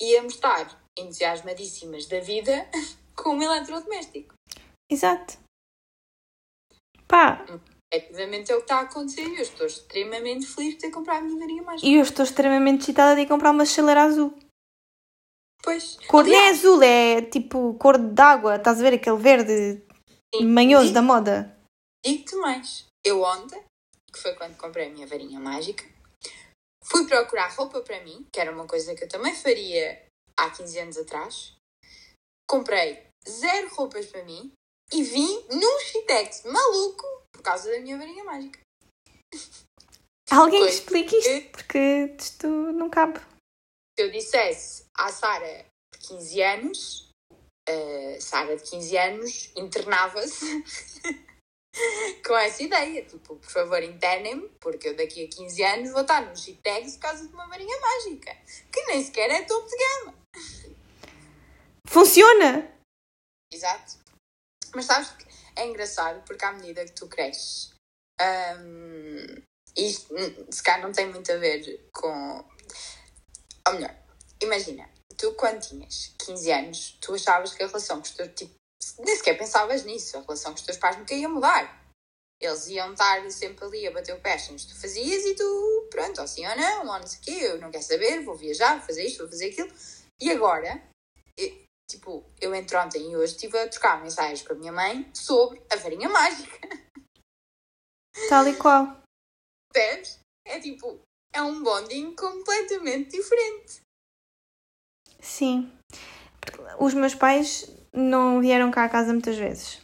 íamos 0.00 0.34
estar 0.34 0.80
entusiasmadíssimas 0.98 2.06
da 2.06 2.20
vida 2.20 2.66
com 3.14 3.30
um 3.36 3.42
eletrodoméstico. 3.42 4.34
Exato. 4.90 5.38
Pá, 7.06 7.44
Efetivamente 7.94 8.50
é 8.50 8.54
o 8.54 8.58
que 8.58 8.64
está 8.64 8.76
a 8.76 8.82
acontecer 8.82 9.26
e 9.28 9.36
eu 9.36 9.42
estou 9.42 9.66
extremamente 9.66 10.46
feliz 10.46 10.70
de 10.74 10.80
ter 10.80 10.90
comprado 10.90 11.18
a 11.18 11.20
minha 11.26 11.38
varinha 11.38 11.62
mágica. 11.62 11.86
e 11.86 11.94
eu 11.96 12.02
estou 12.02 12.24
extremamente 12.24 12.80
excitada 12.82 13.14
de 13.14 13.22
ir 13.22 13.28
comprar 13.28 13.50
uma 13.50 13.66
chaleira 13.66 14.04
azul. 14.04 14.34
Pois, 15.62 15.96
Cor 16.08 16.24
não 16.26 16.34
é 16.34 16.48
azul, 16.50 16.82
é 16.82 17.22
tipo 17.22 17.74
cor 17.74 17.96
d'água, 17.96 18.56
estás 18.56 18.80
a 18.80 18.82
ver 18.82 18.94
aquele 18.94 19.16
verde 19.18 19.80
sim, 20.34 20.44
manhoso 20.46 20.84
digo- 20.86 20.94
da 20.94 21.02
moda. 21.02 21.58
Digo-te 22.04 22.34
mais. 22.36 22.84
Eu 23.04 23.22
ontem, 23.22 23.62
que 24.12 24.18
foi 24.18 24.34
quando 24.34 24.56
comprei 24.56 24.88
a 24.88 24.90
minha 24.90 25.06
varinha 25.06 25.38
mágica, 25.38 25.84
fui 26.84 27.06
procurar 27.06 27.48
roupa 27.52 27.80
para 27.80 28.02
mim, 28.02 28.26
que 28.32 28.40
era 28.40 28.50
uma 28.52 28.66
coisa 28.66 28.94
que 28.94 29.04
eu 29.04 29.08
também 29.08 29.34
faria 29.34 30.04
há 30.36 30.50
15 30.50 30.78
anos 30.80 30.96
atrás. 30.98 31.54
Comprei 32.48 33.06
zero 33.28 33.68
roupas 33.74 34.06
para 34.06 34.24
mim 34.24 34.52
e 34.92 35.02
vim 35.04 35.46
num 35.48 35.78
shitex 35.80 36.42
maluco 36.44 37.06
por 37.32 37.42
causa 37.42 37.70
da 37.70 37.78
minha 37.80 37.96
varinha 37.96 38.24
mágica. 38.24 38.58
Alguém 40.30 40.60
me 40.60 40.66
Pois. 40.66 40.74
explique 40.74 41.16
isto, 41.16 41.50
porque 41.52 42.14
isto 42.18 42.46
não 42.48 42.90
cabe. 42.90 43.20
Se 43.98 44.04
eu 44.06 44.10
dissesse 44.10 44.81
à 44.96 45.10
Sara 45.10 45.66
de 45.92 45.98
15 46.06 46.42
anos, 46.42 47.10
a 47.68 48.20
Sara 48.20 48.56
de 48.56 48.62
15 48.62 48.98
anos 48.98 49.52
internava-se 49.56 50.64
com 52.26 52.36
essa 52.36 52.62
ideia. 52.62 53.04
Tipo, 53.04 53.36
por 53.36 53.50
favor, 53.50 53.82
internem-me, 53.82 54.48
porque 54.60 54.88
eu 54.88 54.96
daqui 54.96 55.24
a 55.24 55.28
15 55.28 55.62
anos 55.64 55.92
vou 55.92 56.02
estar 56.02 56.24
num 56.24 56.36
shitex 56.36 56.94
por 56.94 57.02
causa 57.02 57.26
de 57.26 57.32
uma 57.32 57.48
varinha 57.48 57.80
mágica, 57.80 58.36
que 58.72 58.84
nem 58.86 59.04
sequer 59.04 59.30
é 59.30 59.42
topo 59.42 59.68
de 59.68 59.76
gama. 59.76 60.14
Funciona! 61.86 62.72
Exato. 63.52 63.98
Mas 64.74 64.86
sabes 64.86 65.10
que 65.10 65.26
é 65.56 65.66
engraçado 65.66 66.24
porque 66.24 66.44
à 66.44 66.52
medida 66.52 66.84
que 66.84 66.92
tu 66.92 67.06
cresces, 67.06 67.74
hum, 68.20 69.42
isto 69.76 70.14
hum, 70.14 70.46
se 70.50 70.62
calhar 70.62 70.82
não 70.82 70.92
tem 70.92 71.06
muito 71.10 71.30
a 71.30 71.36
ver 71.36 71.90
com. 71.92 72.44
Ou 73.68 73.74
melhor, 73.74 73.94
imagina, 74.42 74.88
tu 75.16 75.32
quando 75.34 75.60
tinhas 75.60 76.14
15 76.18 76.52
anos, 76.52 76.98
tu 77.00 77.14
achavas 77.14 77.54
que 77.54 77.62
a 77.62 77.66
relação 77.66 77.96
com 77.96 78.02
os 78.02 78.10
teus. 78.10 78.30
Tipo, 78.34 78.54
nem 78.98 79.16
sequer 79.16 79.38
pensavas 79.38 79.84
nisso, 79.84 80.16
a 80.16 80.20
relação 80.20 80.52
com 80.52 80.58
os 80.58 80.64
teus 80.64 80.78
pais 80.78 80.96
nunca 80.96 81.14
ia 81.14 81.28
mudar. 81.28 81.80
Eles 82.40 82.66
iam 82.66 82.92
estar 82.92 83.30
sempre 83.30 83.64
ali 83.64 83.86
a 83.86 83.92
bater 83.92 84.14
o 84.14 84.20
pé 84.20 84.34
nos 84.50 84.64
que 84.64 84.72
tu 84.72 84.80
fazias 84.80 85.24
e 85.24 85.36
tu, 85.36 85.88
pronto, 85.90 86.20
ou 86.20 86.26
sim 86.26 86.44
ou 86.44 86.56
não, 86.56 86.80
ou 86.80 86.98
não 86.98 87.06
sei 87.06 87.18
o 87.20 87.22
quê, 87.22 87.38
eu 87.44 87.58
não 87.58 87.70
quero 87.70 87.84
saber, 87.84 88.24
vou 88.24 88.34
viajar, 88.34 88.78
vou 88.78 88.86
fazer 88.86 89.04
isto, 89.04 89.18
vou 89.18 89.28
fazer 89.28 89.50
aquilo. 89.50 89.72
E 90.20 90.30
agora, 90.32 90.82
e- 91.38 91.64
tipo, 91.88 92.24
eu 92.40 92.52
entre 92.52 92.76
ontem 92.76 93.12
e 93.12 93.16
hoje 93.16 93.34
estive 93.34 93.56
a 93.58 93.68
trocar 93.68 94.02
mensagens 94.02 94.42
com 94.42 94.54
a 94.54 94.56
minha 94.56 94.72
mãe 94.72 95.08
sobre 95.14 95.62
a 95.70 95.76
varinha 95.76 96.08
mágica. 96.08 96.58
Tal 98.28 98.48
e 98.48 98.56
qual. 98.56 99.00
Percebes? 99.72 100.18
É 100.44 100.58
tipo, 100.58 101.00
é 101.32 101.40
um 101.42 101.62
bonding 101.62 102.16
completamente 102.16 103.16
diferente. 103.16 103.80
Sim. 105.22 105.70
Porque 106.40 106.60
Os 106.78 106.92
meus 106.92 107.14
pais 107.14 107.70
não 107.92 108.40
vieram 108.40 108.70
cá 108.70 108.84
a 108.84 108.88
casa 108.88 109.12
muitas 109.12 109.36
vezes. 109.38 109.80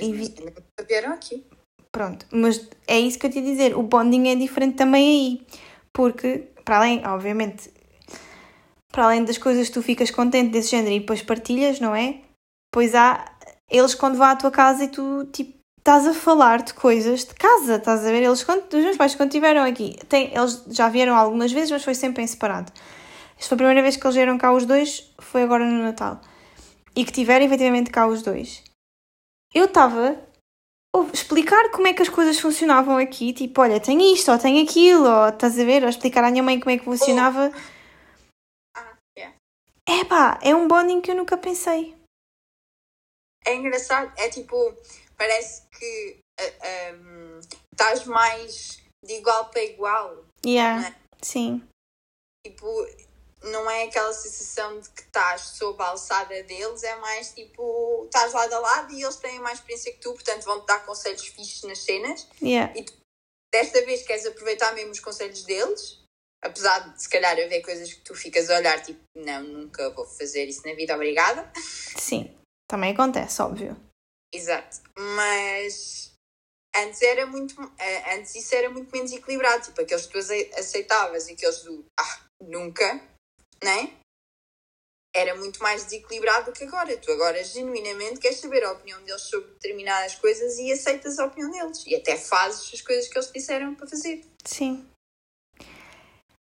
E 0.00 0.12
meus 0.12 0.28
vi- 0.28 0.34
nunca 0.44 0.62
vieram 0.86 1.12
aqui. 1.12 1.44
Pronto, 1.90 2.26
mas 2.30 2.68
é 2.86 3.00
isso 3.00 3.18
que 3.18 3.26
eu 3.26 3.30
te 3.30 3.38
ia 3.38 3.44
dizer. 3.44 3.76
O 3.76 3.82
bonding 3.82 4.28
é 4.28 4.36
diferente 4.36 4.76
também 4.76 5.08
aí. 5.08 5.46
Porque, 5.92 6.48
para 6.64 6.76
além, 6.76 7.04
obviamente, 7.04 7.72
para 8.92 9.04
além 9.04 9.24
das 9.24 9.38
coisas 9.38 9.68
que 9.68 9.74
tu 9.74 9.82
ficas 9.82 10.10
contente 10.10 10.50
desse 10.52 10.70
género 10.70 10.94
e 10.94 11.00
depois 11.00 11.22
partilhas, 11.22 11.80
não 11.80 11.94
é? 11.94 12.20
Pois 12.72 12.94
há 12.94 13.24
eles 13.70 13.94
quando 13.94 14.16
vão 14.16 14.26
à 14.26 14.36
tua 14.36 14.50
casa 14.50 14.84
e 14.84 14.88
tu, 14.88 15.24
tipo, 15.32 15.58
estás 15.78 16.06
a 16.06 16.12
falar 16.14 16.62
de 16.62 16.74
coisas 16.74 17.24
de 17.24 17.34
casa, 17.34 17.76
estás 17.76 18.00
a 18.04 18.10
ver? 18.10 18.22
Eles, 18.22 18.44
quando, 18.44 18.64
os 18.72 18.84
meus 18.84 18.96
pais, 18.96 19.14
quando 19.14 19.30
estiveram 19.30 19.62
aqui, 19.64 19.96
tem, 20.08 20.32
eles 20.34 20.62
já 20.68 20.88
vieram 20.88 21.16
algumas 21.16 21.50
vezes, 21.50 21.70
mas 21.70 21.82
foi 21.82 21.94
sempre 21.94 22.22
em 22.22 22.26
separado. 22.26 22.70
Esta 23.38 23.48
foi 23.50 23.54
a 23.54 23.58
primeira 23.58 23.82
vez 23.82 23.96
que 23.96 24.04
eles 24.04 24.16
vieram 24.16 24.36
cá 24.36 24.52
os 24.52 24.66
dois, 24.66 25.12
foi 25.18 25.42
agora 25.42 25.64
no 25.64 25.82
Natal. 25.82 26.20
E 26.94 27.04
que 27.04 27.12
tiveram 27.12 27.46
efetivamente 27.46 27.90
cá 27.90 28.06
os 28.06 28.22
dois. 28.22 28.64
Eu 29.54 29.66
estava 29.66 30.20
ou 30.94 31.08
explicar 31.12 31.70
como 31.70 31.86
é 31.86 31.92
que 31.92 32.02
as 32.02 32.08
coisas 32.08 32.40
funcionavam 32.40 32.96
aqui, 32.96 33.32
tipo, 33.32 33.60
olha, 33.60 33.80
tem 33.80 34.12
isto, 34.12 34.32
ou 34.32 34.38
tem 34.38 34.62
aquilo, 34.62 35.06
ou 35.06 35.28
estás 35.28 35.58
a 35.58 35.64
ver, 35.64 35.82
ou 35.82 35.88
explicar 35.88 36.24
à 36.24 36.30
minha 36.30 36.42
mãe 36.42 36.58
como 36.58 36.70
é 36.70 36.78
que 36.78 36.84
funcionava. 36.84 37.52
Ah, 38.76 38.96
é. 39.16 39.32
Epá, 39.88 40.38
é 40.42 40.54
um 40.54 40.66
bonding 40.66 41.00
que 41.00 41.10
eu 41.10 41.14
nunca 41.14 41.36
pensei. 41.36 41.94
É 43.44 43.54
engraçado, 43.54 44.12
é 44.16 44.28
tipo, 44.28 44.56
parece 45.16 45.68
que 45.68 46.18
ah, 46.40 46.90
ahm, 46.90 47.40
estás 47.72 48.04
mais 48.04 48.82
de 49.04 49.14
igual 49.14 49.48
para 49.50 49.62
igual. 49.62 50.24
Yeah, 50.44 50.94
sim, 51.22 51.62
Tipo, 52.46 52.66
não 53.42 53.70
é 53.70 53.84
aquela 53.84 54.12
sensação 54.12 54.80
de 54.80 54.88
que 54.90 55.02
estás 55.02 55.40
sob 55.42 55.80
a 55.82 55.88
alçada 55.88 56.42
deles, 56.42 56.82
é 56.82 56.96
mais 56.96 57.32
tipo, 57.34 58.04
estás 58.06 58.32
lado 58.32 58.52
a 58.54 58.58
lado 58.58 58.92
e 58.92 59.02
eles 59.02 59.16
têm 59.16 59.38
mais 59.40 59.58
experiência 59.58 59.92
que 59.92 60.00
tu, 60.00 60.12
portanto 60.12 60.44
vão-te 60.44 60.66
dar 60.66 60.84
conselhos 60.84 61.26
fixos 61.26 61.62
nas 61.64 61.78
cenas. 61.78 62.26
yeah, 62.42 62.72
Desta 63.52 63.80
vez 63.84 64.02
queres 64.06 64.26
aproveitar 64.26 64.74
mesmo 64.74 64.90
os 64.92 65.00
conselhos 65.00 65.42
deles, 65.44 66.02
apesar 66.42 66.80
de 66.92 67.02
se 67.02 67.08
calhar 67.08 67.32
haver 67.32 67.62
coisas 67.62 67.92
que 67.92 68.00
tu 68.02 68.14
ficas 68.14 68.50
a 68.50 68.56
olhar, 68.58 68.82
tipo, 68.82 69.00
não, 69.16 69.42
nunca 69.42 69.88
vou 69.90 70.04
fazer 70.06 70.44
isso 70.46 70.66
na 70.66 70.74
vida, 70.74 70.94
obrigada. 70.94 71.50
sim. 71.96 72.34
Também 72.68 72.92
acontece, 72.92 73.40
óbvio. 73.40 73.74
Exato. 74.30 74.82
Mas 74.98 76.12
antes 76.76 77.00
era 77.00 77.24
muito. 77.26 77.54
eh, 77.78 78.14
Antes 78.16 78.34
isso 78.34 78.54
era 78.54 78.68
muito 78.68 78.92
menos 78.92 79.10
equilibrado. 79.10 79.64
Tipo, 79.64 79.80
aqueles 79.80 80.04
que 80.04 80.12
tu 80.12 80.18
ace- 80.18 80.50
aceitavas 80.54 81.28
e 81.28 81.32
aqueles 81.32 81.62
do 81.62 81.86
ah, 81.98 82.20
nunca, 82.42 83.00
né? 83.62 83.98
era 85.14 85.34
muito 85.34 85.60
mais 85.62 85.84
desequilibrado 85.84 86.46
do 86.46 86.52
que 86.52 86.64
agora. 86.64 86.96
Tu 86.96 87.10
agora 87.10 87.42
genuinamente 87.42 88.20
queres 88.20 88.38
saber 88.38 88.64
a 88.64 88.72
opinião 88.72 89.02
deles 89.02 89.22
sobre 89.22 89.50
determinadas 89.52 90.14
coisas 90.14 90.58
e 90.58 90.72
aceitas 90.72 91.18
a 91.18 91.26
opinião 91.26 91.50
deles. 91.50 91.84
E 91.86 91.94
até 91.94 92.16
fazes 92.16 92.72
as 92.72 92.80
coisas 92.80 93.08
que 93.08 93.18
eles 93.18 93.32
disseram 93.32 93.74
para 93.74 93.86
fazer. 93.86 94.24
Sim. 94.44 94.86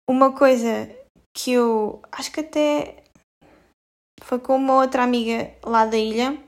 Uma 0.09 0.37
coisa 0.37 0.89
que 1.37 1.53
eu 1.53 2.03
acho 2.13 2.31
que 2.33 2.41
até 2.41 3.05
foi 4.23 4.39
com 4.39 4.57
uma 4.57 4.81
outra 4.81 5.03
amiga 5.03 5.55
lá 5.65 5.85
da 5.85 5.97
ilha, 5.97 6.43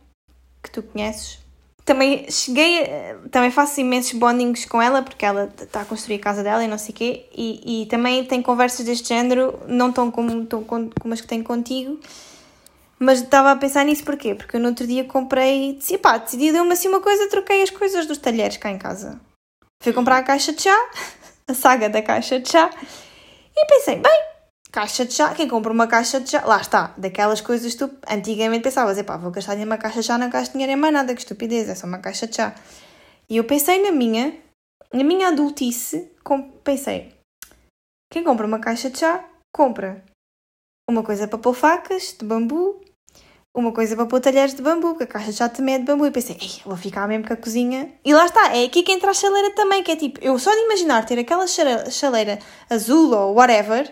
que 0.62 0.70
tu 0.70 0.82
conheces. 0.82 1.38
Também 1.87 2.28
cheguei, 2.28 2.83
a- 2.83 3.28
também 3.31 3.50
faço 3.50 3.81
imensos 3.81 4.12
bondings 4.19 4.64
com 4.66 4.83
ela, 4.83 5.02
porque 5.02 5.25
ela 5.25 5.50
está 5.59 5.83
a 5.83 5.85
construir 5.85 6.16
a 6.16 6.21
casa 6.21 6.43
dela 6.43 6.62
e 6.64 6.66
não 6.69 6.76
sei 6.78 6.90
o 6.90 6.95
quê, 6.95 7.26
e, 7.33 7.83
e 7.83 7.87
também 7.87 8.25
tem 8.25 8.43
conversas 8.43 8.85
deste 8.85 9.09
género, 9.09 9.59
não 9.69 9.93
tão 9.93 10.11
como, 10.11 10.45
tão 10.47 10.64
com- 10.64 10.90
como 11.00 11.14
as 11.14 11.21
que 11.21 11.28
tenho 11.28 11.45
contigo, 11.45 11.99
mas 12.99 13.23
estava 13.23 13.52
a 13.52 13.57
pensar 13.57 13.85
nisso 13.85 14.02
porquê? 14.02 14.35
Porque 14.35 14.57
eu 14.57 14.61
no 14.61 14.69
outro 14.71 14.85
dia 14.85 15.05
comprei, 15.05 15.75
decidi, 15.75 15.97
pá, 15.99 16.19
decidi 16.19 16.50
deu-me 16.50 16.73
assim 16.73 16.88
uma 16.88 17.00
coisa, 17.00 17.28
troquei 17.31 17.62
as 17.62 17.71
coisas 17.71 18.05
dos 18.05 18.19
talheres 18.19 18.57
cá 18.57 18.69
em 18.71 18.78
casa. 18.78 19.21
Fui 19.81 19.93
comprar 19.93 20.16
a 20.16 20.23
caixa 20.25 20.52
de 20.52 20.62
chá, 20.62 20.90
a 21.47 21.55
saga 21.55 21.88
da 21.88 22.02
caixa 22.02 22.40
de 22.40 22.50
chá, 22.50 22.69
e 23.57 23.64
pensei, 23.66 23.95
bem, 23.97 24.23
caixa 24.70 25.04
de 25.04 25.14
chá, 25.14 25.35
quem 25.35 25.49
compra 25.49 25.73
uma 25.73 25.87
caixa 25.87 26.20
de 26.20 26.30
chá, 26.30 26.44
lá 26.44 26.61
está, 26.61 26.94
daquelas 26.96 27.40
coisas 27.40 27.75
que 27.75 27.78
tu 27.78 27.90
antigamente 28.08 28.62
pensavas, 28.62 28.99
epá, 28.99 29.16
vou 29.16 29.30
gastar 29.30 29.52
dinheiro 29.52 29.70
numa 29.70 29.78
caixa 29.78 30.00
de 30.00 30.06
chá, 30.06 30.18
não 30.18 30.28
gasto 30.28 30.52
dinheiro 30.52 30.73
em 30.73 30.76
mais 30.76 30.92
nada, 30.92 31.14
que 31.14 31.20
estupidez, 31.20 31.68
é 31.68 31.75
só 31.75 31.87
uma 31.87 31.99
caixa 31.99 32.26
de 32.26 32.37
chá. 32.37 32.54
E 33.28 33.37
eu 33.37 33.44
pensei 33.44 33.82
na 33.82 33.90
minha, 33.90 34.37
na 34.92 35.02
minha 35.02 35.28
adultice, 35.28 36.11
pensei, 36.62 37.12
quem 38.12 38.23
compra 38.23 38.46
uma 38.46 38.58
caixa 38.58 38.90
de 38.90 38.99
chá, 38.99 39.25
compra 39.52 40.04
uma 40.88 41.02
coisa 41.02 41.26
para 41.26 41.38
pôr 41.38 41.54
facas 41.54 42.14
de 42.18 42.25
bambu, 42.25 42.80
uma 43.56 43.73
coisa 43.73 43.96
para 43.96 44.04
pôr 44.04 44.20
talheres 44.20 44.54
de 44.54 44.62
bambu, 44.62 44.90
porque 44.90 45.04
a 45.04 45.06
caixa 45.06 45.30
de 45.30 45.38
chá 45.38 45.49
também 45.49 45.76
é 45.76 45.78
de 45.78 45.85
bambu, 45.85 46.06
e 46.06 46.11
pensei, 46.11 46.37
ei, 46.40 46.61
vou 46.64 46.76
ficar 46.76 47.08
mesmo 47.08 47.26
com 47.26 47.32
a 47.32 47.37
cozinha. 47.37 47.92
E 48.04 48.12
lá 48.12 48.26
está, 48.26 48.54
é 48.54 48.64
aqui 48.64 48.82
que 48.82 48.92
entra 48.92 49.11
a 49.11 49.14
chaleira 49.14 49.54
também, 49.54 49.82
que 49.82 49.90
é 49.90 49.96
tipo, 49.96 50.20
eu 50.23 50.38
só 50.38 50.52
de 50.52 50.61
imaginar 50.61 51.06
ter 51.06 51.18
aquela 51.18 51.46
chaleira 51.46 52.38
azul 52.68 53.14
ou 53.14 53.35
whatever, 53.35 53.90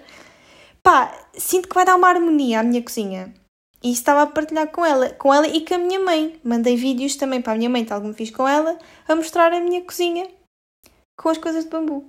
pá, 0.84 1.30
sinto 1.32 1.68
que 1.68 1.74
vai 1.74 1.84
dar 1.84 1.96
uma 1.96 2.08
harmonia 2.08 2.60
à 2.60 2.62
minha 2.62 2.82
cozinha. 2.82 3.34
E 3.82 3.90
estava 3.90 4.22
a 4.22 4.26
partilhar 4.26 4.70
com 4.70 4.84
ela, 4.84 5.12
com 5.14 5.32
ela 5.32 5.48
e 5.48 5.64
com 5.64 5.74
a 5.74 5.78
minha 5.78 6.00
mãe. 6.00 6.40
Mandei 6.44 6.76
vídeos 6.76 7.16
também 7.16 7.42
para 7.42 7.54
a 7.54 7.56
minha 7.56 7.68
mãe, 7.68 7.84
tal 7.84 8.00
como 8.00 8.14
fiz 8.14 8.30
com 8.30 8.46
ela, 8.46 8.78
a 9.08 9.14
mostrar 9.14 9.52
a 9.52 9.60
minha 9.60 9.84
cozinha 9.84 10.30
com 11.18 11.28
as 11.28 11.38
coisas 11.38 11.64
de 11.64 11.70
bambu. 11.70 12.08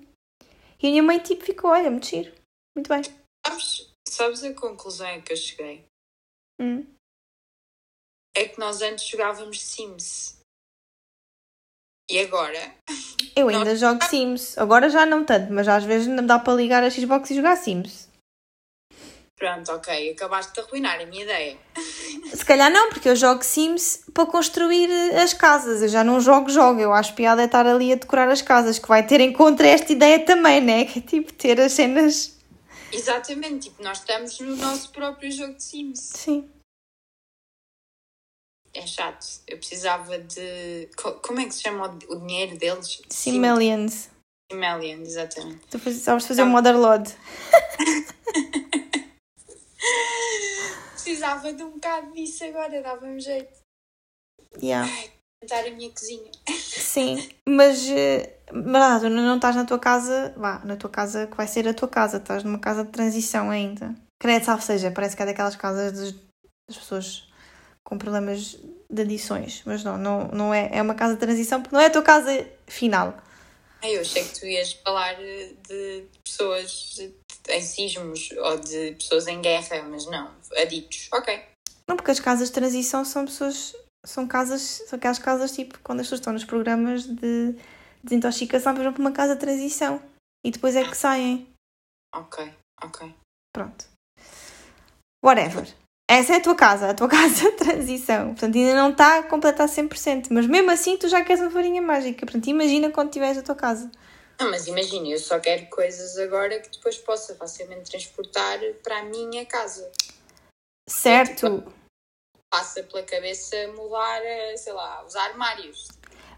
E 0.81 0.87
a 0.87 0.89
minha 0.89 1.03
mãe 1.03 1.19
tipo 1.19 1.43
ficou, 1.43 1.71
olha, 1.71 1.89
muito 1.89 2.07
giro. 2.07 2.33
Muito 2.75 2.87
bem. 2.87 3.01
Sabes, 3.45 3.91
sabes 4.07 4.43
a 4.43 4.53
conclusão 4.53 5.07
a 5.07 5.21
que 5.21 5.33
eu 5.33 5.37
cheguei? 5.37 5.85
Hum. 6.61 6.85
É 8.35 8.47
que 8.47 8.59
nós 8.59 8.81
antes 8.81 9.07
jogávamos 9.07 9.61
Sims. 9.61 10.39
E 12.09 12.19
agora? 12.19 12.75
Eu 13.35 13.47
ainda 13.49 13.75
jogo 13.75 14.03
Sims. 14.05 14.57
Agora 14.57 14.89
já 14.89 15.05
não 15.05 15.25
tanto, 15.25 15.51
mas 15.51 15.67
às 15.67 15.83
vezes 15.83 16.07
não 16.07 16.25
dá 16.25 16.39
para 16.39 16.53
ligar 16.53 16.83
a 16.83 16.89
Xbox 16.89 17.31
e 17.31 17.35
jogar 17.35 17.57
Sims. 17.57 18.09
Pronto, 19.37 19.69
ok, 19.73 20.11
acabaste 20.11 20.53
de 20.53 20.61
arruinar 20.61 20.99
a 21.01 21.05
minha 21.05 21.23
ideia. 21.23 21.57
Se 22.33 22.45
calhar 22.45 22.71
não, 22.71 22.87
porque 22.89 23.09
eu 23.09 23.15
jogo 23.17 23.43
Sims 23.43 24.03
para 24.13 24.25
construir 24.25 24.89
eh, 24.89 25.21
as 25.21 25.33
casas. 25.33 25.81
Eu 25.81 25.89
já 25.89 26.05
não 26.05 26.21
jogo 26.21 26.49
jogo. 26.49 26.79
Eu 26.79 26.93
acho 26.93 27.13
piada 27.15 27.41
é 27.41 27.45
estar 27.45 27.67
ali 27.67 27.91
a 27.91 27.95
decorar 27.95 28.29
as 28.29 28.41
casas, 28.41 28.79
que 28.79 28.87
vai 28.87 29.05
ter 29.05 29.19
em 29.19 29.33
conta 29.33 29.65
esta 29.67 29.91
ideia 29.91 30.23
também, 30.23 30.61
né? 30.61 30.85
Que 30.85 30.99
é 30.99 31.01
tipo 31.01 31.33
ter 31.33 31.59
as 31.59 31.73
cenas. 31.73 32.33
Exatamente, 32.93 33.69
tipo, 33.69 33.83
nós 33.83 33.97
estamos 33.99 34.39
no 34.39 34.55
nosso 34.55 34.89
próprio 34.93 35.29
jogo 35.29 35.55
de 35.55 35.63
Sims. 35.63 35.99
Sim. 35.99 36.49
É 38.73 38.87
chato. 38.87 39.25
Eu 39.47 39.57
precisava 39.57 40.17
de. 40.17 40.89
co- 40.95 41.15
Como 41.15 41.41
é 41.41 41.45
que 41.45 41.51
se 41.53 41.61
chama 41.61 41.97
o 42.07 42.15
dinheiro 42.15 42.57
deles? 42.57 43.01
Simillions. 43.09 44.09
Simillion, 44.49 45.01
exatamente. 45.01 45.59
Tu 45.69 45.77
sabes 45.93 46.25
fazer 46.25 46.43
um 46.43 46.47
Motherlode. 46.47 47.13
Precisava 50.91 51.53
de 51.53 51.63
um 51.63 51.71
bocado 51.71 52.11
disso 52.13 52.43
agora, 52.45 52.81
dava-me 52.81 53.19
jeito. 53.19 53.59
Yeah. 54.61 54.89
Tentar 55.41 55.65
a 55.67 55.71
minha 55.71 55.91
cozinha. 55.91 56.31
Sim, 56.49 57.29
mas, 57.47 57.87
eh, 57.89 58.37
mas 58.51 59.03
ah, 59.03 59.09
não 59.09 59.35
estás 59.35 59.55
na 59.55 59.65
tua 59.65 59.77
casa, 59.79 60.33
vá, 60.37 60.59
na 60.65 60.75
tua 60.75 60.89
casa 60.89 61.27
que 61.27 61.35
vai 61.37 61.47
ser 61.47 61.67
a 61.67 61.73
tua 61.73 61.87
casa, 61.87 62.17
estás 62.17 62.43
numa 62.43 62.59
casa 62.59 62.83
de 62.83 62.91
transição 62.91 63.49
ainda. 63.49 63.93
Credo, 64.19 64.51
ou 64.51 64.61
seja, 64.61 64.91
parece 64.91 65.15
que 65.15 65.21
é 65.23 65.25
daquelas 65.25 65.55
casas 65.55 65.91
dos- 65.91 66.13
das 66.67 66.77
pessoas 66.77 67.27
com 67.83 67.97
problemas 67.97 68.57
de 68.89 69.01
adições, 69.01 69.61
mas 69.65 69.83
não, 69.83 69.97
não, 69.97 70.27
não 70.29 70.53
é, 70.53 70.69
é 70.71 70.81
uma 70.81 70.95
casa 70.95 71.13
de 71.13 71.19
transição 71.19 71.61
porque 71.61 71.75
não 71.75 71.81
é 71.81 71.87
a 71.87 71.91
tua 71.91 72.01
casa 72.01 72.49
final. 72.65 73.15
Ai, 73.83 73.97
eu 73.97 74.01
achei 74.01 74.23
que 74.23 74.39
tu 74.39 74.45
ias 74.47 74.73
falar 74.73 75.13
eh, 75.21 75.53
de 75.67 76.05
pessoas 76.23 76.97
em 77.49 77.61
sismos 77.61 78.29
ou 78.31 78.59
de 78.59 78.91
pessoas 78.93 79.27
em 79.27 79.41
guerra, 79.41 79.83
mas 79.83 80.05
não, 80.05 80.31
aditos. 80.57 81.09
Ok. 81.13 81.43
Não, 81.87 81.95
porque 81.95 82.11
as 82.11 82.19
casas 82.19 82.47
de 82.49 82.53
transição 82.53 83.05
são 83.05 83.25
pessoas, 83.25 83.75
são 84.05 84.27
casas, 84.27 84.61
são 84.87 84.97
aquelas 84.97 85.19
casas 85.19 85.51
tipo 85.51 85.79
quando 85.79 85.99
as 85.99 86.07
pessoas 86.07 86.19
estão 86.19 86.33
nos 86.33 86.45
programas 86.45 87.03
de 87.03 87.55
desintoxicação, 88.03 88.73
por 88.73 88.81
exemplo, 88.81 89.01
uma 89.01 89.11
casa 89.11 89.35
de 89.35 89.41
transição 89.41 90.01
e 90.43 90.51
depois 90.51 90.75
é 90.75 90.83
que 90.83 90.95
saem. 90.95 91.47
Ok, 92.13 92.53
ok. 92.83 93.13
Pronto. 93.53 93.85
Whatever. 95.23 95.67
Essa 96.09 96.33
é 96.33 96.37
a 96.37 96.41
tua 96.41 96.55
casa, 96.55 96.89
a 96.89 96.93
tua 96.93 97.09
casa 97.09 97.51
de 97.51 97.57
transição. 97.57 98.27
Portanto, 98.27 98.55
ainda 98.55 98.75
não 98.75 98.91
está 98.91 99.23
completa 99.23 99.63
a 99.63 99.67
100%. 99.67 100.27
Mas 100.29 100.45
mesmo 100.45 100.69
assim, 100.69 100.97
tu 100.97 101.07
já 101.07 101.23
queres 101.23 101.41
uma 101.41 101.49
farinha 101.49 101.81
mágica. 101.81 102.25
Portanto, 102.25 102.47
imagina 102.47 102.91
quando 102.91 103.11
tiveres 103.11 103.37
a 103.37 103.43
tua 103.43 103.55
casa. 103.55 103.89
Não, 104.39 104.51
mas 104.51 104.67
imagina, 104.67 105.07
eu 105.07 105.19
só 105.19 105.39
quero 105.39 105.67
coisas 105.67 106.17
agora 106.17 106.59
que 106.59 106.69
depois 106.69 106.97
possa 106.97 107.35
facilmente 107.35 107.89
transportar 107.89 108.59
para 108.83 108.99
a 108.99 109.03
minha 109.03 109.45
casa. 109.45 109.89
Certo. 110.89 111.63
Passa 112.51 112.83
pela 112.83 113.03
cabeça 113.03 113.55
mudar, 113.69 114.21
eh, 114.23 114.57
sei 114.57 114.73
lá, 114.73 115.03
os 115.05 115.15
armários. 115.15 115.87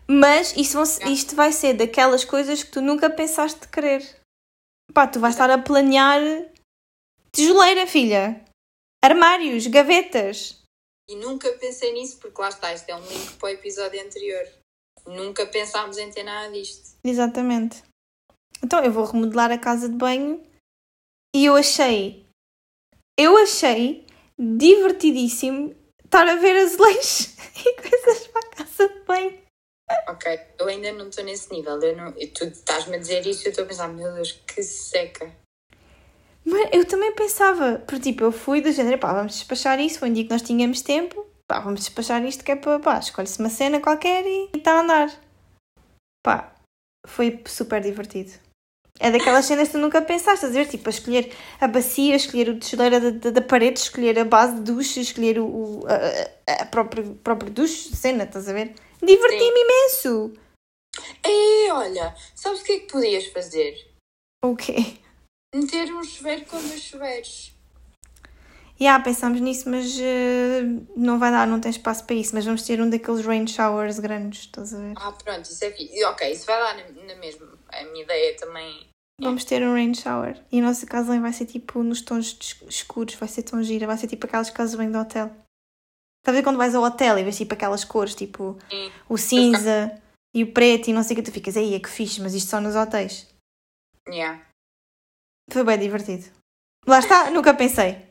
Mas 0.08 0.56
isso 0.56 0.74
vão- 0.74 1.12
isto 1.12 1.36
vai 1.36 1.52
ser 1.52 1.74
daquelas 1.74 2.24
coisas 2.24 2.64
que 2.64 2.72
tu 2.72 2.82
nunca 2.82 3.10
pensaste 3.10 3.68
querer. 3.68 4.02
Pá, 4.94 5.06
tu 5.06 5.20
vais 5.20 5.34
estar 5.36 5.50
a 5.50 5.58
planear 5.58 6.22
tijoleira, 7.32 7.86
filha. 7.86 8.44
Armários, 9.04 9.68
gavetas. 9.68 10.64
E 11.10 11.16
nunca 11.16 11.52
pensei 11.54 11.94
nisso, 11.94 12.20
porque 12.20 12.42
lá 12.42 12.50
está, 12.50 12.74
isto 12.74 12.90
é 12.90 12.96
um 12.96 13.06
link 13.06 13.38
para 13.38 13.48
o 13.48 13.50
episódio 13.52 14.02
anterior. 14.02 14.48
Nunca 15.08 15.46
pensámos 15.46 15.98
em 15.98 16.10
ter 16.12 16.24
nada 16.24 16.52
disto. 16.52 16.98
Exatamente. 17.04 17.84
Então 18.64 18.84
eu 18.84 18.92
vou 18.92 19.06
remodelar 19.06 19.52
a 19.52 19.58
casa 19.58 19.88
de 19.88 19.96
banho 19.96 20.44
e 21.36 21.46
eu 21.46 21.56
achei, 21.56 22.26
eu 23.18 23.38
achei 23.38 24.06
divertidíssimo 24.38 25.76
estar 26.04 26.28
a 26.28 26.36
ver 26.36 26.58
azulejos 26.58 27.36
e 27.66 27.82
coisas 27.82 28.28
para 28.28 28.48
a 28.48 28.56
casa 28.56 28.90
de 28.90 29.00
banho. 29.02 29.48
Ok, 30.10 30.40
eu 30.60 30.68
ainda 30.68 30.92
não 30.92 31.08
estou 31.08 31.24
nesse 31.24 31.52
nível. 31.52 31.82
Eu 31.82 31.96
não, 31.96 32.12
tu 32.12 32.44
estás-me 32.44 32.96
a 32.96 33.00
dizer 33.00 33.26
isso 33.26 33.44
e 33.44 33.46
eu 33.48 33.50
estou 33.52 33.64
a 33.64 33.68
pensar, 33.68 33.88
meu 33.88 34.14
Deus, 34.14 34.34
que 34.34 34.62
seca. 34.62 35.34
Mas 36.44 36.70
eu 36.72 36.86
também 36.86 37.14
pensava, 37.14 37.80
porque 37.80 38.12
tipo, 38.12 38.24
eu 38.24 38.32
fui 38.32 38.62
do 38.62 38.72
género, 38.72 38.98
pá, 38.98 39.14
vamos 39.14 39.34
despachar 39.34 39.80
isso, 39.80 40.00
foi 40.00 40.10
um 40.10 40.14
dia 40.14 40.24
que 40.24 40.30
nós 40.30 40.42
tínhamos 40.42 40.82
tempo, 40.82 41.26
pá, 41.50 41.60
vamos 41.60 41.82
despachar 41.82 42.24
isto 42.26 42.44
que 42.44 42.52
é 42.52 42.56
para, 42.56 42.80
pá, 42.80 43.00
escolhe-se 43.00 43.40
uma 43.40 43.50
cena 43.50 43.80
qualquer 43.80 44.26
e 44.26 44.50
está 44.56 44.74
a 44.74 44.82
andar. 44.82 45.22
Pá, 46.24 46.54
foi 47.08 47.42
super 47.48 47.82
divertido. 47.82 48.34
É 49.00 49.12
daquelas 49.12 49.46
cenas 49.48 49.68
que 49.68 49.74
tu 49.74 49.78
nunca 49.78 50.02
pensaste, 50.02 50.46
a 50.46 50.50
ver, 50.50 50.68
tipo, 50.68 50.88
a 50.88 50.92
escolher 50.92 51.32
a 51.62 51.68
bacia, 51.68 52.16
escolher 52.16 52.50
o 52.50 52.60
tijoleira 52.60 53.00
da, 53.00 53.10
da, 53.12 53.30
da 53.30 53.42
parede, 53.42 53.80
escolher 53.80 54.18
a 54.20 54.26
base 54.26 54.56
de 54.56 54.62
duche, 54.62 55.00
escolher 55.00 55.40
o, 55.40 55.46
o- 55.46 55.86
a, 55.88 56.52
a, 56.52 56.64
a 56.64 56.66
próprio, 56.66 57.16
próprio 57.16 57.52
duche, 57.52 57.96
cena, 57.96 58.24
estás 58.24 58.50
a 58.50 58.54
ver? 58.54 58.74
Diverti-me 59.02 59.62
imenso! 59.62 60.34
Ei, 61.24 61.70
olha, 61.72 62.16
sabes 62.34 62.62
o 62.62 62.64
que 62.64 62.72
é 62.72 62.80
que 62.80 62.92
podias 62.92 63.28
fazer? 63.28 63.76
O 64.44 64.56
quê? 64.56 64.98
Meter 65.54 65.94
um 65.94 66.04
chuveiro 66.04 66.46
com 66.46 66.58
dois 66.60 66.82
chuveiros. 66.82 67.54
Já, 68.80 69.00
pensámos 69.00 69.42
nisso, 69.42 69.70
mas 69.70 70.00
eh, 70.00 70.62
não 70.96 71.18
vai 71.18 71.32
dar, 71.32 71.48
não 71.48 71.60
tem 71.60 71.72
espaço 71.72 72.06
para 72.06 72.16
isso. 72.16 72.36
Mas 72.36 72.46
vamos 72.46 72.62
ter 72.62 72.80
um 72.80 72.90
daqueles 72.90 73.26
rain 73.26 73.48
showers 73.48 74.00
grandes, 74.00 74.42
estás 74.42 74.74
a 74.74 74.78
ver? 74.78 74.94
Ah, 74.98 75.12
pronto, 75.12 75.46
isso 75.46 75.66
é 75.66 75.72
fixe. 75.72 76.04
Ok, 76.06 76.32
isso 76.32 76.46
vai 76.46 76.60
lá 76.60 76.74
na, 76.76 76.84
na 77.06 77.16
mesma. 77.16 77.48
A 77.70 77.84
minha 77.86 78.04
ideia 78.04 78.36
também. 78.38 78.88
Vamos 79.20 79.44
ter 79.46 79.64
um 79.64 79.74
rain 79.74 79.96
shower. 79.96 80.40
E 80.52 80.60
a 80.60 80.62
nossa 80.62 80.86
casa 80.86 81.12
bem 81.12 81.20
vai 81.20 81.34
ser 81.34 81.48
tipo 81.48 81.82
nos 81.82 82.02
tons 82.02 82.38
escuros, 82.70 83.16
vai 83.16 83.28
ser 83.28 83.44
tão 83.44 83.64
gira, 83.64 83.88
vai 83.88 83.98
ser 83.98 84.08
tipo 84.08 84.28
aquelas 84.28 84.52
casas 84.52 84.76
bem 84.76 84.92
do 84.92 85.00
hotel. 85.00 85.32
Estás 86.22 86.36
a 86.36 86.40
ver 86.40 86.44
quando 86.44 86.58
vais 86.58 86.76
ao 86.76 86.84
hotel 86.84 87.18
e 87.18 87.24
vês 87.24 87.38
tipo 87.38 87.54
aquelas 87.54 87.84
cores, 87.84 88.14
tipo 88.14 88.60
Sim. 88.70 88.92
o 89.10 89.18
cinza 89.18 90.00
e 90.36 90.44
o 90.44 90.52
preto 90.54 90.90
e 90.90 90.94
não 90.94 91.02
sei 91.02 91.14
o 91.14 91.18
que, 91.18 91.24
tu 91.24 91.32
ficas, 91.32 91.58
aí 91.58 91.74
é 91.74 91.80
que 91.80 91.90
fixe, 91.90 92.22
mas 92.22 92.36
isto 92.36 92.50
só 92.50 92.62
nos 92.62 92.76
hotéis. 92.76 93.28
Yeah. 94.08 94.46
Foi 95.50 95.64
bem 95.64 95.80
divertido. 95.80 96.26
Lá 96.86 97.00
está, 97.00 97.32
nunca 97.32 97.54
pensei. 97.54 98.07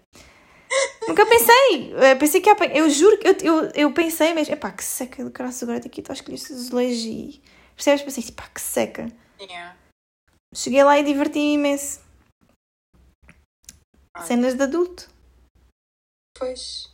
Nunca 1.09 1.24
pensei. 1.26 1.92
Eu 1.92 2.18
pensei 2.18 2.40
que 2.40 2.48
ia 2.48 2.52
apanhar. 2.52 2.76
Eu 2.76 2.90
juro 2.90 3.18
que 3.18 3.29
eu, 3.29 3.37
eu, 3.42 3.70
eu 3.74 3.94
pensei 3.94 4.35
mesmo. 4.35 4.55
Epá, 4.55 4.72
que 4.72 4.85
seca 4.85 5.24
do 5.24 5.31
caralho 5.31 5.57
agora 5.62 5.81
daqui. 5.81 6.00
Estou 6.00 6.12
a 6.12 6.16
escolher 6.16 6.35
azulejos 6.35 7.05
e. 7.05 7.42
Percebes? 7.74 8.02
Pensei, 8.02 8.33
pá, 8.33 8.48
que 8.48 8.61
seca. 8.61 9.12
Yeah. 9.40 9.76
Cheguei 10.55 10.83
lá 10.83 10.98
e 10.98 11.05
diverti-me 11.05 11.55
imenso. 11.55 12.00
Ai. 14.14 14.26
Cenas 14.26 14.55
de 14.55 14.62
adulto. 14.62 15.09
Pois. 16.38 16.90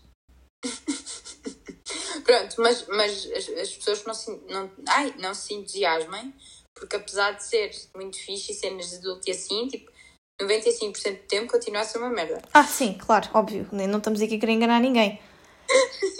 Pronto, 2.24 2.54
mas, 2.58 2.86
mas 2.88 3.26
as, 3.32 3.48
as 3.48 3.76
pessoas 3.76 4.04
não 4.04 4.14
se, 4.14 4.30
não, 4.48 4.70
ai, 4.88 5.14
não 5.18 5.34
se 5.34 5.54
entusiasmem, 5.54 6.34
porque 6.74 6.96
apesar 6.96 7.32
de 7.32 7.44
ser 7.44 7.70
muito 7.94 8.16
fixe 8.16 8.52
e 8.52 8.54
cenas 8.54 8.90
de 8.90 8.96
adulto 8.96 9.28
e 9.28 9.32
assim, 9.32 9.68
tipo, 9.68 9.91
95% 10.40 11.12
do 11.22 11.26
tempo 11.28 11.52
continua 11.52 11.80
a 11.82 11.84
ser 11.84 11.98
uma 11.98 12.10
merda. 12.10 12.42
Ah, 12.52 12.64
sim, 12.64 12.94
claro, 12.94 13.28
óbvio. 13.34 13.68
Não 13.72 13.98
estamos 13.98 14.20
aqui 14.20 14.36
a 14.36 14.38
querer 14.40 14.52
enganar 14.52 14.80
ninguém. 14.80 15.20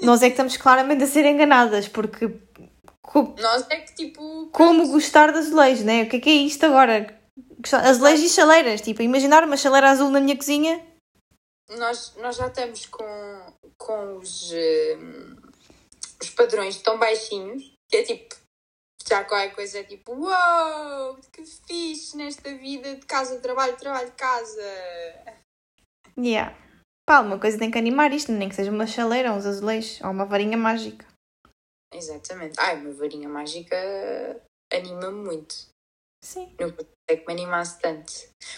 Nós 0.03 0.22
é 0.22 0.27
que 0.27 0.33
estamos 0.33 0.57
claramente 0.57 1.03
a 1.03 1.07
ser 1.07 1.25
enganadas, 1.25 1.88
porque. 1.88 2.29
co- 3.03 3.35
Nós 3.38 3.66
é 3.70 3.77
que 3.81 3.94
tipo. 3.94 4.48
Como 4.53 4.88
gostar 4.88 5.33
de 5.33 5.38
azulejos, 5.38 5.85
né? 5.85 6.03
O 6.05 6.09
que 6.09 6.16
é 6.16 6.20
que 6.20 6.31
é 6.31 6.35
isto 6.35 6.64
agora? 6.64 7.18
Gostar- 7.59 7.87
Azulejos 7.87 8.25
e 8.25 8.29
chaleiras. 8.29 8.81
Tipo, 8.81 9.03
imaginar 9.03 9.44
uma 9.44 9.57
chaleira 9.57 9.90
azul 9.90 10.09
na 10.11 10.20
minha 10.20 10.37
cozinha. 10.37 10.85
Nós, 11.70 12.14
nós 12.16 12.37
já 12.37 12.48
estamos 12.48 12.87
com, 12.87 13.53
com 13.79 14.16
os, 14.18 14.53
eh, 14.53 14.98
os 16.20 16.31
padrões 16.31 16.77
tão 16.79 16.98
baixinhos 16.98 17.72
que 17.90 17.96
é 17.96 18.03
tipo. 18.03 18.35
Já 19.09 19.25
qualquer 19.25 19.55
coisa 19.55 19.81
é 19.81 19.85
tipo, 19.85 20.12
uou, 20.12 21.17
que 21.33 21.45
fixe 21.45 22.17
nesta 22.17 22.57
vida 22.57 22.97
de 22.97 23.07
casa, 23.07 23.41
trabalho, 23.41 23.77
trabalho, 23.77 24.12
casa. 24.12 24.62
Yeah. 26.19 26.57
Pá, 27.07 27.21
uma 27.21 27.38
coisa 27.38 27.59
tem 27.59 27.71
que 27.71 27.79
animar 27.79 28.12
isto, 28.12 28.33
nem 28.33 28.49
que 28.49 28.55
seja 28.55 28.71
uma 28.71 28.87
chaleira, 28.87 29.33
uns 29.33 29.45
azulejos 29.45 30.01
ou 30.03 30.11
uma 30.11 30.25
varinha 30.25 30.57
mágica. 30.57 31.07
Exatamente. 31.93 32.59
Ai, 32.59 32.77
uma 32.77 32.93
varinha 32.93 33.29
mágica 33.29 33.77
anima-me 34.73 35.25
muito. 35.25 35.55
Sim. 36.25 36.57
Nunca 36.59 36.85
pensei 36.85 37.25
que 37.25 37.27
me 37.27 37.33
animasse 37.33 37.81
tanto. 37.81 38.12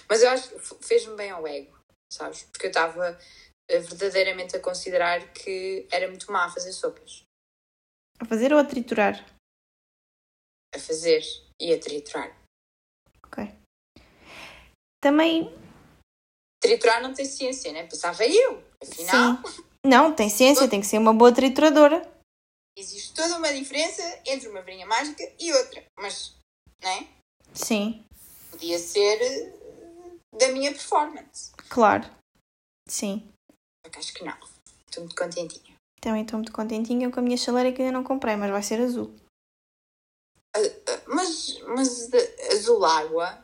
Mas 0.08 0.22
eu 0.22 0.30
acho 0.30 0.50
que 0.50 0.84
fez-me 0.84 1.16
bem 1.16 1.30
ao 1.30 1.46
ego, 1.46 1.76
sabes? 2.12 2.44
Porque 2.44 2.66
eu 2.66 2.70
estava 2.70 3.18
eh, 3.68 3.78
verdadeiramente 3.78 4.56
a 4.56 4.60
considerar 4.60 5.32
que 5.32 5.88
era 5.90 6.06
muito 6.06 6.30
má 6.30 6.44
a 6.44 6.50
fazer 6.50 6.72
sopas. 6.72 7.24
A 8.20 8.24
fazer 8.24 8.52
ou 8.52 8.58
a 8.58 8.64
triturar? 8.64 9.33
A 10.74 10.78
fazer 10.78 11.22
e 11.60 11.72
a 11.72 11.78
triturar. 11.78 12.36
Ok. 13.26 13.44
Também. 15.00 15.54
Triturar 16.60 17.02
não 17.02 17.12
tem 17.14 17.24
ciência, 17.24 17.72
né? 17.72 17.86
Pensava 17.86 18.24
eu. 18.26 18.62
Afinal, 18.82 19.36
Sim. 19.46 19.64
Não, 19.86 20.14
tem 20.14 20.28
ciência, 20.30 20.68
tem 20.68 20.80
que 20.80 20.86
ser 20.86 20.98
uma 20.98 21.12
boa 21.12 21.32
trituradora. 21.32 22.10
existe 22.76 23.14
toda 23.14 23.36
uma 23.36 23.52
diferença 23.52 24.02
entre 24.26 24.48
uma 24.48 24.62
varinha 24.62 24.86
mágica 24.86 25.22
e 25.38 25.52
outra. 25.52 25.84
Mas, 25.98 26.34
né? 26.82 27.06
Sim, 27.52 28.04
Podia 28.50 28.78
ser 28.78 29.20
eh, 29.20 29.52
da 30.38 30.48
minha 30.48 30.70
performance. 30.72 31.52
claro. 31.68 32.04
Sim. 32.88 33.28
Só 33.84 33.90
que 33.92 33.98
acho 33.98 34.14
que 34.14 34.24
não. 34.24 34.36
Estou 34.86 35.04
muito 35.04 35.16
contentinha. 35.16 35.74
Também 36.00 36.22
estou 36.22 36.38
muito 36.38 36.52
contentinha 36.52 37.10
com 37.10 37.20
a 37.20 37.22
minha 37.22 37.36
chaleira 37.36 37.72
que 37.72 37.80
ainda 37.82 37.92
não 37.92 38.04
comprei, 38.04 38.36
mas 38.36 38.50
vai 38.50 38.62
ser 38.62 38.80
azul. 38.80 39.14
Ah, 40.56 40.60
ah, 40.88 41.00
Mas, 41.06 41.60
mas 41.66 42.10
azul 42.52 42.84
água, 42.84 43.38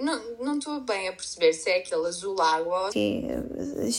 não 0.00 0.36
não 0.38 0.58
estou 0.58 0.80
bem 0.80 1.08
a 1.08 1.12
perceber 1.12 1.52
se 1.52 1.70
é 1.70 1.78
aquele 1.78 2.06
azul 2.06 2.40
água. 2.40 2.90
Que 2.92 3.22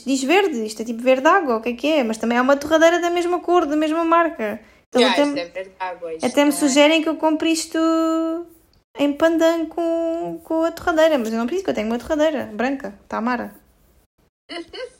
diz 0.05 0.23
verde, 0.23 0.65
isto 0.65 0.81
é 0.81 0.85
tipo 0.85 1.01
verde 1.01 1.27
água, 1.27 1.57
o 1.57 1.61
que 1.61 1.69
é 1.69 1.73
que 1.73 1.87
é? 1.87 2.03
Mas 2.03 2.17
também 2.17 2.37
é 2.37 2.41
uma 2.41 2.57
torradeira 2.57 2.99
da 2.99 3.09
mesma 3.09 3.39
cor, 3.39 3.65
da 3.65 3.75
mesma 3.75 4.03
marca. 4.03 4.59
Então 4.89 5.01
Já, 5.01 5.11
até, 5.11 5.23
isto 5.23 5.37
é 5.37 5.45
verde 5.45 5.75
água. 5.79 6.13
isto 6.13 6.25
até 6.25 6.43
me 6.43 6.49
é- 6.49 6.53
sugerem 6.53 7.01
que 7.03 7.09
eu 7.09 7.17
compre 7.17 7.51
isto 7.51 7.77
em 8.97 9.13
pandan 9.13 9.67
com, 9.67 10.41
com 10.43 10.63
a 10.63 10.71
torradeira, 10.71 11.17
mas 11.19 11.31
eu 11.31 11.37
não 11.37 11.45
preciso, 11.45 11.63
que 11.65 11.69
eu 11.69 11.75
tenho 11.75 11.87
uma 11.87 11.99
torradeira 11.99 12.45
branca, 12.45 12.97
Tamara. 13.07 13.53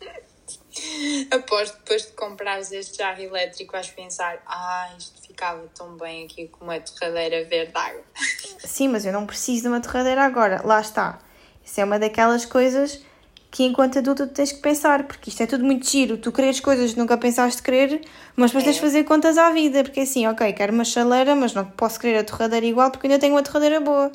Que 0.82 1.26
depois 1.26 2.06
de 2.06 2.12
comprares 2.14 2.72
este 2.72 2.98
jarro 2.98 3.22
elétrico 3.22 3.72
vais 3.74 3.90
pensar 3.90 4.42
ah, 4.46 4.90
isto 4.98 5.22
ficava 5.26 5.68
tão 5.76 5.98
bem 5.98 6.26
aqui 6.26 6.48
com 6.48 6.66
uma 6.66 6.80
torradeira 6.80 7.44
verde 7.46 7.72
água. 7.76 8.04
Sim, 8.64 8.90
mas 8.90 9.06
eu 9.06 9.12
não 9.14 9.26
preciso 9.26 9.64
de 9.64 9.68
uma 9.70 9.82
torradeira 9.82 10.24
agora. 10.24 10.62
Lá 10.66 10.80
está. 10.82 11.20
Isso 11.66 11.82
é 11.82 11.84
uma 11.84 12.00
daquelas 12.00 12.46
coisas 12.46 13.02
que 13.50 13.64
enquanto 13.64 13.98
adulto 14.00 14.28
tu 14.28 14.34
tens 14.34 14.52
que 14.52 14.60
pensar, 14.62 15.04
porque 15.08 15.30
isto 15.30 15.42
é 15.42 15.48
tudo 15.48 15.64
muito 15.64 15.90
giro. 15.90 16.18
Tu 16.18 16.32
queres 16.32 16.60
coisas 16.60 16.94
que 16.94 17.00
nunca 17.00 17.18
pensaste 17.18 17.62
querer, 17.64 18.02
mas 18.36 18.52
depois 18.52 18.64
tens 18.66 18.74
de 18.76 18.80
É. 18.80 18.82
fazer 18.84 19.04
contas 19.06 19.38
à 19.38 19.50
vida, 19.52 19.84
porque 19.84 20.02
é 20.02 20.04
assim, 20.04 20.28
ok, 20.28 20.52
quero 20.54 20.74
uma 20.74 20.84
chaleira, 20.86 21.34
mas 21.36 21.54
não 21.54 21.66
posso 21.66 22.00
querer 22.00 22.20
a 22.20 22.24
torradeira 22.24 22.66
igual 22.66 22.92
porque 22.92 23.08
ainda 23.08 23.18
tenho 23.20 23.34
uma 23.34 23.42
torradeira 23.44 23.80
boa. 23.80 24.12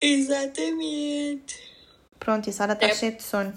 Exatamente. 0.00 1.56
Pronto, 2.18 2.46
e 2.46 2.50
a 2.50 2.52
Sara 2.52 2.72
está 2.72 2.86
É. 2.86 2.94
cheia 2.94 3.12
de 3.12 3.22
sono. 3.22 3.52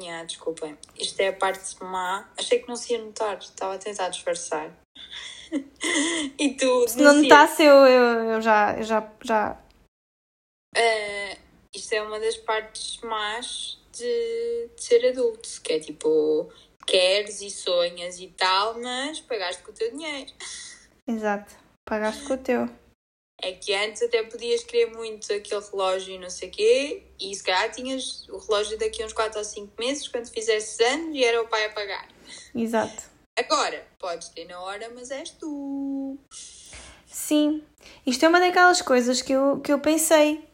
Yeah, 0.00 0.24
desculpem. 0.24 0.76
Isto 0.98 1.20
é 1.20 1.28
a 1.28 1.32
parte 1.32 1.82
má. 1.82 2.30
Achei 2.38 2.60
que 2.60 2.68
não 2.68 2.76
se 2.76 2.92
ia 2.92 3.02
notar. 3.02 3.38
Estava 3.38 3.74
a 3.74 3.78
tentar 3.78 4.08
disfarçar. 4.08 4.72
e 6.38 6.56
tu. 6.56 6.88
Se 6.88 6.98
não 6.98 7.12
se- 7.12 7.22
notasse, 7.22 7.62
eu, 7.62 7.74
eu, 7.86 8.30
eu 8.30 8.40
já, 8.40 8.74
eu 8.76 8.82
já, 8.84 9.12
já. 9.22 9.62
Ah, 10.74 11.36
isto 11.74 11.92
é 11.92 12.02
uma 12.02 12.18
das 12.18 12.36
partes 12.38 13.00
más 13.02 13.78
de, 13.92 14.70
de 14.74 14.82
ser 14.82 15.06
adulto, 15.08 15.48
que 15.62 15.74
é 15.74 15.78
tipo, 15.80 16.50
queres 16.86 17.42
e 17.42 17.50
sonhas 17.50 18.18
e 18.18 18.28
tal, 18.28 18.80
mas 18.80 19.20
pagaste 19.20 19.62
com 19.62 19.70
o 19.70 19.74
teu 19.74 19.90
dinheiro. 19.90 20.32
Exato. 21.06 21.54
Pagaste 21.84 22.24
com 22.24 22.34
o 22.34 22.38
teu. 22.38 22.81
É 23.44 23.52
que 23.52 23.74
antes 23.74 24.00
até 24.02 24.22
podias 24.22 24.62
querer 24.62 24.94
muito 24.94 25.32
aquele 25.32 25.60
relógio 25.60 26.14
e 26.14 26.18
não 26.18 26.30
sei 26.30 26.48
o 26.48 26.52
quê, 26.52 27.02
e 27.20 27.34
se 27.34 27.42
calhar 27.42 27.72
tinhas 27.72 28.28
o 28.28 28.38
relógio 28.38 28.78
daqui 28.78 29.02
a 29.02 29.06
uns 29.06 29.12
4 29.12 29.38
ou 29.38 29.44
5 29.44 29.72
meses, 29.78 30.06
quando 30.06 30.30
fizesses 30.30 30.78
anos, 30.80 31.16
e 31.16 31.24
era 31.24 31.42
o 31.42 31.48
pai 31.48 31.64
a 31.66 31.72
pagar. 31.72 32.08
Exato. 32.54 33.10
Agora, 33.36 33.84
podes 33.98 34.28
ter 34.28 34.44
na 34.44 34.60
hora, 34.60 34.90
mas 34.94 35.10
és 35.10 35.30
tu. 35.30 36.16
Sim, 37.06 37.62
isto 38.06 38.24
é 38.24 38.28
uma 38.28 38.38
daquelas 38.38 38.80
coisas 38.80 39.20
que 39.20 39.32
eu, 39.32 39.60
que 39.60 39.72
eu 39.72 39.80
pensei. 39.80 40.48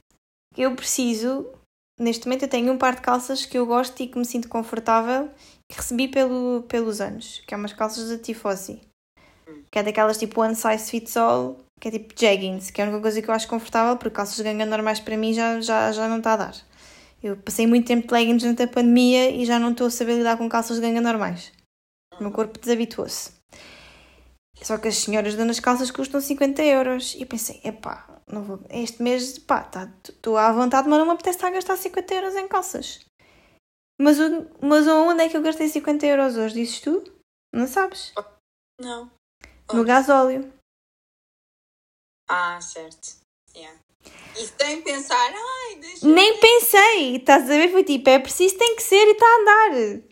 Eu 0.57 0.74
preciso. 0.74 1.53
Neste 2.01 2.27
momento 2.27 2.44
eu 2.44 2.48
tenho 2.48 2.72
um 2.72 2.79
par 2.79 2.94
de 2.94 3.03
calças 3.03 3.44
que 3.44 3.59
eu 3.59 3.66
gosto 3.66 4.01
e 4.01 4.07
que 4.07 4.18
me 4.18 4.24
sinto 4.24 4.48
confortável 4.48 5.29
que 5.70 5.77
recebi 5.77 6.09
pelo, 6.09 6.64
pelos 6.68 7.01
anos, 7.01 7.42
que 7.46 7.53
é 7.53 7.57
umas 7.57 7.72
calças 7.72 8.09
da 8.09 8.18
Tifosi. 8.18 8.81
Que 9.70 9.79
é 9.79 9.83
daquelas 9.83 10.16
tipo 10.16 10.40
one 10.40 10.55
size 10.55 10.90
fits 10.90 11.16
all, 11.16 11.59
que 11.80 11.88
é 11.88 11.90
tipo 11.90 12.14
jeggings, 12.18 12.70
que 12.70 12.80
é 12.80 12.84
a 12.84 12.88
única 12.88 13.02
coisa 13.02 13.22
que 13.22 13.28
eu 13.28 13.34
acho 13.34 13.48
confortável, 13.48 13.96
porque 13.96 14.16
calças 14.16 14.36
de 14.36 14.42
ganga 14.42 14.66
normais 14.66 15.00
para 15.00 15.16
mim 15.16 15.32
já, 15.32 15.60
já, 15.60 15.92
já 15.92 16.08
não 16.08 16.18
está 16.18 16.34
a 16.34 16.36
dar. 16.36 16.54
Eu 17.22 17.36
passei 17.36 17.66
muito 17.66 17.86
tempo 17.86 18.06
de 18.06 18.12
leggings 18.12 18.42
durante 18.42 18.62
a 18.62 18.68
pandemia 18.68 19.30
e 19.30 19.44
já 19.44 19.58
não 19.58 19.72
estou 19.72 19.88
a 19.88 19.90
saber 19.90 20.16
lidar 20.16 20.36
com 20.36 20.48
calças 20.48 20.76
de 20.76 20.82
ganga 20.82 21.00
normais. 21.00 21.52
O 22.18 22.22
meu 22.22 22.32
corpo 22.32 22.58
desabituou-se. 22.58 23.32
Só 24.62 24.78
que 24.78 24.88
as 24.88 24.96
senhoras 24.96 25.34
donas 25.34 25.60
calças 25.60 25.90
custam 25.90 26.20
50 26.20 26.62
euros. 26.62 27.14
E 27.14 27.22
eu 27.22 27.26
pensei, 27.26 27.60
epá, 27.64 28.20
não 28.26 28.42
vou, 28.42 28.60
este 28.70 29.02
mês, 29.02 29.38
pá, 29.38 29.68
estou 30.08 30.36
à 30.36 30.52
vontade, 30.52 30.88
mas 30.88 30.98
não 30.98 31.06
me 31.06 31.12
apetece 31.12 31.38
estar 31.38 31.48
a 31.48 31.52
gastar 31.52 31.76
50 31.76 32.14
euros 32.14 32.36
em 32.36 32.48
calças. 32.48 33.00
Mas, 34.00 34.18
o, 34.20 34.46
mas 34.60 34.86
onde 34.86 35.22
é 35.22 35.28
que 35.28 35.36
eu 35.36 35.42
gastei 35.42 35.68
50 35.68 36.06
euros 36.06 36.36
hoje? 36.36 36.54
Dizes 36.54 36.80
tu? 36.80 37.02
Não 37.52 37.66
sabes? 37.66 38.12
Não. 38.80 39.10
No 39.72 39.84
gasóleo. 39.84 40.52
Ah, 42.28 42.60
certo. 42.60 43.16
Yeah. 43.56 43.78
E 44.36 44.46
sem 44.46 44.82
pensar, 44.82 45.32
ai, 45.34 45.76
deixa. 45.76 46.06
Nem 46.06 46.38
pensei, 46.38 47.16
estás 47.16 47.44
a 47.44 47.46
ver? 47.46 47.70
Foi 47.70 47.82
tipo, 47.82 48.08
é 48.08 48.18
preciso, 48.18 48.56
tem 48.56 48.76
que 48.76 48.82
ser 48.82 49.06
e 49.08 49.12
está 49.12 49.26
a 49.26 49.40
andar. 49.40 50.02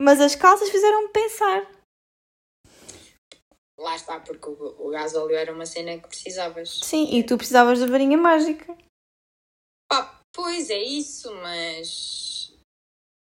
Mas 0.00 0.20
as 0.20 0.34
calças 0.34 0.70
fizeram-me 0.70 1.08
pensar. 1.08 1.70
Lá 3.78 3.94
está, 3.94 4.18
porque 4.20 4.48
o, 4.48 4.86
o 4.86 4.90
gás 4.90 5.14
óleo 5.14 5.36
era 5.36 5.52
uma 5.52 5.66
cena 5.66 5.98
que 5.98 6.08
precisavas. 6.08 6.80
Sim, 6.82 7.14
e 7.14 7.22
tu 7.22 7.36
precisavas 7.36 7.78
da 7.78 7.86
varinha 7.86 8.16
mágica. 8.16 8.76
Pá, 9.88 10.20
pois 10.32 10.70
é 10.70 10.82
isso, 10.82 11.32
mas. 11.36 12.25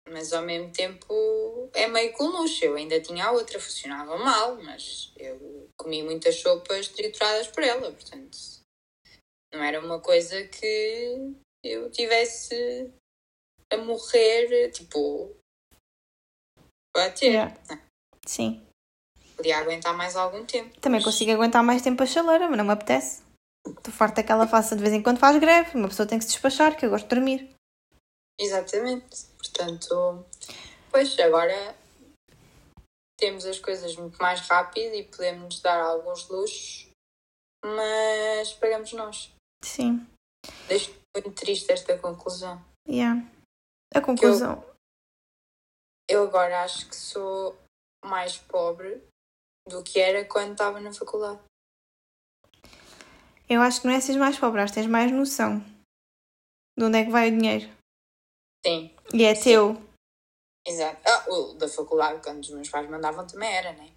Mas 0.09 0.31
ao 0.33 0.43
mesmo 0.43 0.71
tempo 0.71 1.69
é 1.73 1.87
meio 1.87 2.13
com 2.13 2.25
luxo. 2.25 2.63
Eu 2.63 2.75
ainda 2.75 3.01
tinha 3.01 3.25
a 3.25 3.31
outra, 3.31 3.59
funcionava 3.59 4.17
mal, 4.17 4.55
mas 4.61 5.11
eu 5.17 5.69
comi 5.77 6.03
muitas 6.03 6.35
sopas 6.35 6.87
trituradas 6.89 7.47
por 7.47 7.63
ela, 7.63 7.91
portanto. 7.91 8.37
Não 9.53 9.63
era 9.63 9.79
uma 9.79 9.99
coisa 9.99 10.43
que 10.47 11.33
eu 11.63 11.89
tivesse 11.89 12.91
a 13.71 13.77
morrer, 13.77 14.69
tipo. 14.71 15.35
A 16.95 17.09
ter. 17.09 17.27
Yeah. 17.27 17.57
Sim. 18.25 18.65
Podia 19.35 19.57
aguentar 19.57 19.93
mais 19.97 20.15
algum 20.15 20.45
tempo. 20.45 20.79
Também 20.79 20.99
mas- 20.99 21.03
consigo 21.03 21.31
aguentar 21.31 21.63
mais 21.63 21.81
tempo 21.81 22.01
a 22.03 22.05
chaleira, 22.05 22.47
mas 22.47 22.57
não 22.57 22.65
me 22.65 22.71
apetece. 22.71 23.23
Estou 23.67 23.91
farta 23.93 24.23
que 24.23 24.31
ela 24.31 24.47
faça 24.47 24.75
de 24.75 24.81
vez 24.81 24.93
em 24.93 25.01
quando 25.01 25.19
faz 25.19 25.37
greve. 25.39 25.75
Uma 25.77 25.89
pessoa 25.89 26.07
tem 26.07 26.19
que 26.19 26.25
se 26.25 26.31
despachar, 26.31 26.77
que 26.77 26.85
eu 26.85 26.89
gosto 26.89 27.07
de 27.07 27.15
dormir. 27.15 27.49
Exatamente. 28.39 29.27
Portanto, 29.45 30.25
pois 30.91 31.17
agora 31.19 31.75
temos 33.17 33.45
as 33.45 33.59
coisas 33.59 33.95
muito 33.95 34.17
mais 34.17 34.41
rápido 34.41 34.93
e 34.93 35.03
podemos 35.03 35.61
dar 35.61 35.79
alguns 35.79 36.27
luxos, 36.27 36.89
mas 37.63 38.53
pagamos 38.53 38.91
nós. 38.93 39.31
Sim. 39.63 40.05
Deixo-me 40.67 40.97
muito 41.15 41.31
triste 41.31 41.71
esta 41.71 41.97
conclusão. 41.97 42.63
Yeah. 42.87 43.21
A 43.93 44.01
conclusão. 44.01 44.63
Eu 46.09 46.23
agora 46.23 46.63
acho 46.63 46.87
que 46.89 46.95
sou 46.95 47.57
mais 48.03 48.37
pobre 48.37 49.01
do 49.67 49.81
que 49.83 49.99
era 49.99 50.25
quando 50.25 50.51
estava 50.51 50.79
na 50.79 50.93
faculdade. 50.93 51.39
Eu 53.49 53.61
acho 53.61 53.81
que 53.81 53.87
não 53.87 53.93
é 53.93 53.99
seres 53.99 54.19
mais 54.19 54.37
pobre, 54.37 54.61
acho 54.61 54.73
que 54.73 54.79
tens 54.79 54.89
mais 54.89 55.11
noção 55.11 55.59
de 56.77 56.83
onde 56.83 56.97
é 56.97 57.05
que 57.05 57.11
vai 57.11 57.29
o 57.29 57.31
dinheiro. 57.31 57.73
E 59.15 59.23
é 59.23 59.33
teu. 59.33 59.81
exato. 60.67 60.97
Ah, 61.05 61.25
o 61.29 61.53
da 61.53 61.69
faculdade, 61.69 62.19
quando 62.21 62.41
os 62.41 62.49
meus 62.49 62.67
pais 62.69 62.89
mandavam, 62.89 63.25
também 63.25 63.49
era, 63.49 63.71
né? 63.73 63.87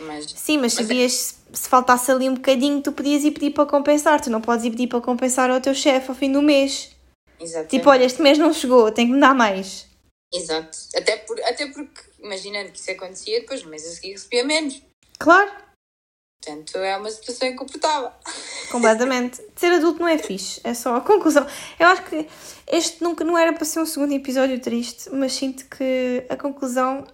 Mas 0.00 0.26
Sim, 0.30 0.58
mas 0.58 0.74
Mas 0.74 0.78
é- 0.78 0.82
sabias 0.82 1.12
se, 1.12 1.34
se 1.52 1.68
faltasse 1.68 2.10
ali 2.10 2.28
um 2.28 2.34
bocadinho, 2.34 2.82
tu 2.82 2.92
podias 2.92 3.24
ir 3.24 3.30
pedir 3.30 3.52
para 3.52 3.64
compensar. 3.64 4.20
Tu 4.20 4.28
não 4.28 4.40
podes 4.40 4.64
ir 4.66 4.70
pedir 4.72 4.88
para 4.88 5.00
compensar 5.00 5.50
ao 5.50 5.60
teu 5.60 5.74
chefe 5.74 6.10
ao 6.10 6.14
fim 6.16 6.30
do 6.30 6.42
mês. 6.42 6.90
Exatamente. 7.40 7.70
Tipo, 7.70 7.88
olha, 7.90 8.04
este 8.04 8.20
mês 8.20 8.36
não 8.36 8.52
chegou, 8.52 8.90
tem 8.92 9.06
que 9.06 9.12
me 9.14 9.20
dar 9.20 9.34
mais. 9.34 9.86
Exato. 10.32 10.76
Até, 10.96 11.16
por, 11.18 11.40
até 11.42 11.66
porque, 11.68 12.00
imaginando 12.18 12.70
que 12.72 12.78
isso 12.80 12.90
acontecia, 12.90 13.40
depois 13.40 13.62
no 13.62 13.70
mês 13.70 13.86
a 13.86 13.90
seguir 13.92 14.12
recebia 14.12 14.44
menos. 14.44 14.82
Claro, 15.18 15.50
Portanto, 16.44 16.76
é 16.76 16.96
uma 16.98 17.10
situação 17.10 17.48
incomportável. 17.48 18.12
completamente. 18.70 19.42
Ser 19.56 19.72
adulto 19.72 20.00
não 20.00 20.08
é 20.08 20.18
fixe, 20.18 20.60
é 20.62 20.74
só 20.74 20.96
a 20.96 21.00
conclusão. 21.00 21.46
Eu 21.78 21.86
acho 21.86 22.04
que 22.04 22.28
este 22.66 23.02
nunca 23.02 23.24
não 23.24 23.38
era 23.38 23.52
para 23.54 23.64
ser 23.64 23.80
um 23.80 23.86
segundo 23.86 24.12
episódio 24.12 24.60
triste, 24.60 25.08
mas 25.10 25.32
sinto 25.32 25.64
que 25.70 26.26
a 26.28 26.36
conclusão 26.36 27.06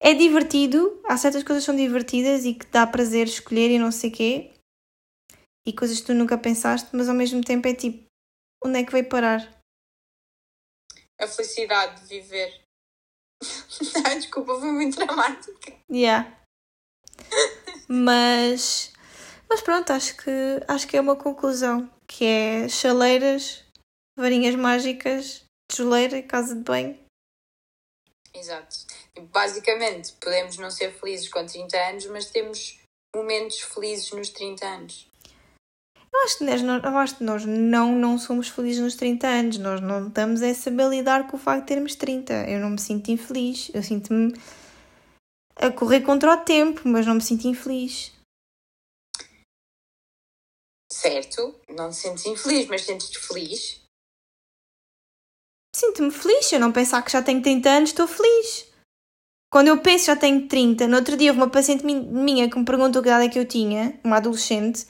é 0.00 0.14
divertido. 0.14 0.98
Há 1.04 1.16
certas 1.18 1.42
coisas 1.42 1.62
que 1.62 1.66
são 1.66 1.76
divertidas 1.76 2.46
e 2.46 2.54
que 2.54 2.64
dá 2.66 2.86
prazer 2.86 3.26
escolher 3.26 3.70
e 3.70 3.78
não 3.78 3.92
sei 3.92 4.10
quê. 4.10 4.50
E 5.66 5.72
coisas 5.72 6.00
que 6.00 6.06
tu 6.06 6.14
nunca 6.14 6.38
pensaste, 6.38 6.88
mas 6.92 7.08
ao 7.08 7.14
mesmo 7.14 7.42
tempo 7.42 7.68
é 7.68 7.74
tipo, 7.74 8.06
onde 8.64 8.78
é 8.78 8.84
que 8.84 8.92
veio 8.92 9.08
parar? 9.08 9.60
A 11.20 11.26
felicidade 11.26 12.00
de 12.00 12.20
viver. 12.20 12.62
Desculpa, 14.16 14.58
foi 14.58 14.72
muito 14.72 14.96
dramática. 14.96 15.74
Yeah. 15.90 16.41
Mas, 17.88 18.90
mas 19.48 19.60
pronto, 19.60 19.92
acho 19.92 20.16
que, 20.16 20.30
acho 20.66 20.88
que 20.88 20.96
é 20.96 21.00
uma 21.00 21.16
conclusão, 21.16 21.90
que 22.06 22.24
é 22.24 22.68
chaleiras, 22.68 23.64
varinhas 24.16 24.54
mágicas, 24.54 25.44
tijoleira 25.70 26.16
e 26.16 26.22
casa 26.22 26.54
de 26.54 26.62
banho. 26.62 26.98
Exato. 28.34 28.76
E, 29.14 29.20
Basicamente, 29.20 30.12
podemos 30.20 30.56
não 30.56 30.70
ser 30.70 30.92
felizes 30.92 31.28
com 31.28 31.44
30 31.44 31.76
anos, 31.76 32.06
mas 32.06 32.30
temos 32.30 32.78
momentos 33.14 33.60
felizes 33.60 34.10
nos 34.12 34.30
30 34.30 34.66
anos. 34.66 35.06
Eu 36.12 36.20
acho 36.24 36.38
que 36.38 36.44
nós, 36.44 36.62
eu 36.62 36.98
acho 36.98 37.16
que 37.16 37.24
nós 37.24 37.44
não, 37.44 37.92
não 37.94 38.18
somos 38.18 38.48
felizes 38.48 38.82
nos 38.82 38.94
30 38.96 39.26
anos, 39.26 39.58
nós 39.58 39.80
não 39.80 40.08
estamos 40.08 40.42
a 40.42 40.54
saber 40.54 40.88
lidar 40.88 41.26
com 41.26 41.36
o 41.36 41.40
facto 41.40 41.62
de 41.62 41.68
termos 41.68 41.94
30. 41.94 42.48
Eu 42.48 42.60
não 42.60 42.70
me 42.70 42.80
sinto 42.80 43.10
infeliz, 43.10 43.70
eu 43.74 43.82
sinto-me 43.82 44.34
a 45.56 45.70
correr 45.70 46.02
contra 46.02 46.32
o 46.34 46.44
tempo, 46.44 46.82
mas 46.84 47.06
não 47.06 47.14
me 47.14 47.20
sinto 47.22 47.46
infeliz. 47.46 48.12
Certo? 50.90 51.58
Não 51.68 51.90
te 51.90 51.96
sentes 51.96 52.26
infeliz, 52.26 52.66
mas 52.68 52.82
sentes-te 52.82 53.18
feliz. 53.18 53.80
Sinto-me 55.74 56.10
feliz, 56.10 56.46
se 56.46 56.54
eu 56.54 56.60
não 56.60 56.70
pensar 56.70 57.02
que 57.02 57.10
já 57.10 57.22
tenho 57.22 57.42
30 57.42 57.70
anos, 57.70 57.90
estou 57.90 58.06
feliz. 58.06 58.70
Quando 59.50 59.68
eu 59.68 59.80
penso 59.82 60.06
já 60.06 60.16
tenho 60.16 60.46
30, 60.48 60.86
no 60.86 60.96
outro 60.96 61.16
dia 61.16 61.30
houve 61.30 61.40
uma 61.40 61.50
paciente 61.50 61.84
min- 61.84 62.06
minha 62.06 62.48
que 62.48 62.58
me 62.58 62.64
perguntou 62.64 63.02
que 63.02 63.08
idade 63.08 63.26
é 63.26 63.28
que 63.28 63.38
eu 63.38 63.46
tinha, 63.46 63.98
uma 64.04 64.16
adolescente, 64.16 64.86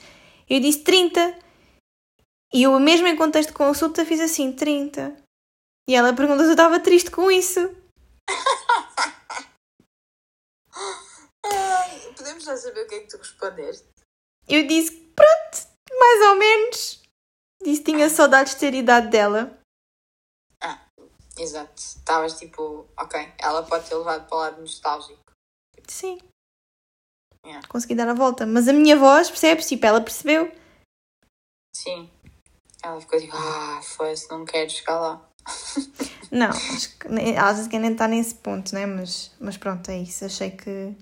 eu 0.49 0.59
disse 0.59 0.79
30. 0.83 1.37
E 2.53 2.63
eu, 2.63 2.79
mesmo 2.79 3.07
em 3.07 3.15
contexto 3.15 3.49
de 3.49 3.55
consulta, 3.55 4.05
fiz 4.05 4.19
assim, 4.19 4.51
30. 4.53 5.17
E 5.89 5.95
ela 5.95 6.13
perguntou 6.13 6.43
se 6.43 6.49
eu 6.51 6.53
estava 6.53 6.79
triste 6.79 7.09
com 7.11 7.31
isso. 7.31 7.59
Ai, 11.45 12.13
podemos 12.15 12.43
já 12.43 12.55
saber 12.57 12.85
o 12.85 12.87
que 12.87 12.95
é 12.95 12.99
que 13.01 13.07
tu 13.07 13.17
respondeste? 13.17 13.87
Eu 14.47 14.67
disse, 14.67 14.91
pronto, 15.15 15.67
mais 15.99 16.29
ou 16.29 16.35
menos. 16.35 17.01
Disse 17.63 17.81
que 17.81 17.91
tinha 17.91 18.09
saudades 18.09 18.53
de 18.53 18.59
ter 18.59 18.73
idade 18.73 19.09
dela. 19.09 19.63
Exato. 21.37 21.81
Estavas 21.81 22.37
tipo, 22.37 22.85
ok, 22.97 23.33
ela 23.39 23.63
pode 23.63 23.89
ter 23.89 23.95
levado 23.95 24.27
para 24.27 24.35
o 24.35 24.39
lado 24.39 24.61
nostálgico. 24.61 25.19
Sim. 25.87 26.19
Yeah. 27.45 27.67
Consegui 27.67 27.95
dar 27.95 28.07
a 28.07 28.13
volta. 28.13 28.45
Mas 28.45 28.67
a 28.67 28.73
minha 28.73 28.95
voz, 28.95 29.29
percebes? 29.29 29.67
Tipo, 29.67 29.85
ela 29.85 30.01
percebeu. 30.01 30.51
Sim. 31.75 32.09
Ela 32.83 33.01
ficou 33.01 33.19
tipo, 33.19 33.35
ah, 33.35 33.81
foi-se, 33.81 34.29
não 34.29 34.45
quero 34.45 34.69
chegar 34.69 34.99
lá. 34.99 35.29
Não, 36.31 36.49
acho 36.49 36.97
que 36.97 37.07
às 37.37 37.57
vezes 37.57 37.71
nem 37.71 37.91
está 37.91 38.07
nesse 38.07 38.33
ponto, 38.33 38.73
né? 38.73 38.87
Mas, 38.87 39.29
mas 39.39 39.55
pronto, 39.55 39.91
é 39.91 39.99
isso. 39.99 40.25
Achei 40.25 40.49
que. 40.49 40.95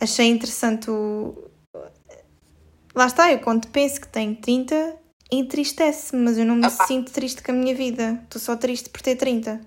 Achei 0.00 0.26
interessante 0.28 0.90
o. 0.90 1.50
Lá 2.94 3.06
está, 3.06 3.30
eu 3.32 3.40
quando 3.40 3.68
penso 3.68 4.00
que 4.00 4.08
tenho 4.08 4.34
30, 4.34 4.96
entristece-me, 5.30 6.22
mas 6.22 6.38
eu 6.38 6.44
não 6.44 6.56
me 6.56 6.66
Opa. 6.66 6.86
sinto 6.86 7.12
triste 7.12 7.42
com 7.42 7.52
a 7.52 7.54
minha 7.54 7.74
vida. 7.74 8.20
Estou 8.24 8.40
só 8.40 8.56
triste 8.56 8.88
por 8.90 9.00
ter 9.00 9.16
30. 9.16 9.60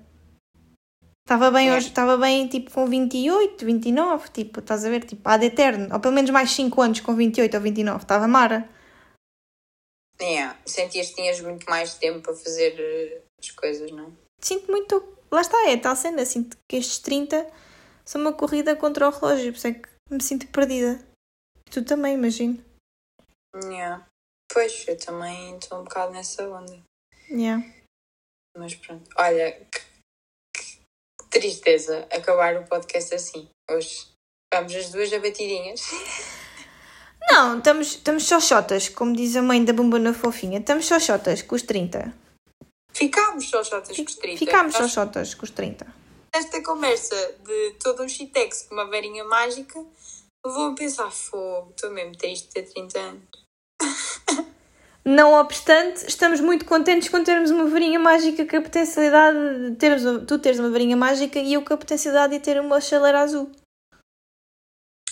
Estava 1.25 1.49
bem 1.51 1.69
É. 1.69 1.75
hoje, 1.77 1.87
estava 1.87 2.17
bem 2.17 2.47
tipo 2.47 2.69
com 2.71 2.85
28, 2.85 3.65
29, 3.65 4.29
tipo, 4.29 4.59
estás 4.59 4.83
a 4.83 4.89
ver? 4.89 5.05
Tipo, 5.05 5.21
há 5.29 5.37
de 5.37 5.45
eterno. 5.45 5.87
Ou 5.93 5.99
pelo 6.01 6.13
menos 6.13 6.29
mais 6.31 6.51
5 6.51 6.81
anos 6.81 6.99
com 6.99 7.15
28 7.15 7.55
ou 7.55 7.61
29. 7.61 8.03
Estava 8.03 8.27
Mara. 8.27 8.67
Yeah. 10.21 10.57
Sentias 10.65 11.09
que 11.09 11.15
tinhas 11.15 11.39
muito 11.41 11.65
mais 11.69 11.95
tempo 11.95 12.21
para 12.21 12.33
fazer 12.33 12.75
eh, 12.77 13.21
as 13.39 13.51
coisas, 13.51 13.89
não 13.91 14.05
é? 14.05 14.07
Sinto 14.41 14.69
muito. 14.69 15.01
Lá 15.31 15.41
está, 15.41 15.69
é 15.69 15.77
tal 15.77 15.95
cena. 15.95 16.25
Sinto 16.25 16.57
que 16.69 16.75
estes 16.77 16.99
30 16.99 17.47
são 18.05 18.19
uma 18.21 18.33
corrida 18.33 18.75
contra 18.75 19.07
o 19.07 19.11
relógio, 19.11 19.51
por 19.53 19.57
isso 19.57 19.67
é 19.67 19.73
que 19.73 19.89
me 20.09 20.21
sinto 20.21 20.47
perdida. 20.47 20.99
Tu 21.71 21.83
também, 21.83 22.15
imagino. 22.15 22.63
Yeah. 23.55 24.05
Pois, 24.51 24.87
eu 24.87 24.97
também 24.97 25.57
estou 25.57 25.81
um 25.81 25.83
bocado 25.83 26.13
nessa 26.13 26.47
onda. 26.47 26.79
Yeah. 27.29 27.63
Mas 28.57 28.75
pronto. 28.75 29.09
Olha, 29.17 29.51
que, 29.51 29.79
que 30.53 31.29
tristeza 31.29 32.07
acabar 32.11 32.55
o 32.57 32.67
podcast 32.67 33.15
assim. 33.15 33.49
Hoje 33.69 34.07
vamos 34.53 34.75
as 34.75 34.91
duas 34.91 35.11
abatidinhas. 35.11 35.81
Não, 37.31 37.57
estamos, 37.57 37.87
estamos 37.87 38.27
xoxotas, 38.27 38.89
como 38.89 39.15
diz 39.15 39.35
a 39.35 39.41
mãe 39.41 39.63
da 39.63 39.73
bombona 39.73 40.13
fofinha. 40.13 40.59
Estamos 40.59 40.85
xoxotas 40.85 41.41
com 41.41 41.55
os 41.55 41.61
30. 41.61 42.13
Ficámos 42.93 43.49
só 43.49 43.63
com 43.63 44.03
os 44.03 44.15
30. 44.15 44.37
Ficámos 44.37 44.73
Nós, 44.73 44.83
xoxotas 44.83 45.33
com 45.33 45.43
os 45.43 45.51
30. 45.51 46.02
Esta 46.33 46.63
conversa 46.63 47.15
de 47.43 47.73
todo 47.73 48.01
um 48.01 48.09
shitex 48.09 48.63
com 48.63 48.73
uma 48.73 48.89
varinha 48.89 49.23
mágica 49.23 49.85
levou 50.43 50.71
a 50.71 50.75
pensar, 50.75 51.11
fogo, 51.11 51.69
estou 51.69 51.91
mesmo 51.91 52.17
triste 52.17 52.47
de 52.47 52.53
ter 52.53 52.63
30 52.63 52.99
anos. 52.99 53.23
Não 55.05 55.33
obstante, 55.33 56.07
estamos 56.07 56.39
muito 56.39 56.65
contentes 56.65 57.09
com 57.09 57.23
termos 57.23 57.51
uma 57.51 57.67
varinha 57.67 57.99
mágica 57.99 58.47
com 58.47 58.57
a 58.57 58.61
potencialidade 58.61 59.37
de 59.71 59.75
termos, 59.75 60.25
tu 60.25 60.39
teres 60.39 60.59
uma 60.59 60.71
varinha 60.71 60.97
mágica 60.97 61.39
e 61.39 61.53
eu 61.53 61.63
com 61.63 61.73
a 61.73 61.77
potencialidade 61.77 62.33
de 62.33 62.39
ter 62.39 62.59
uma 62.59 62.81
chaleira 62.81 63.19
azul. 63.19 63.51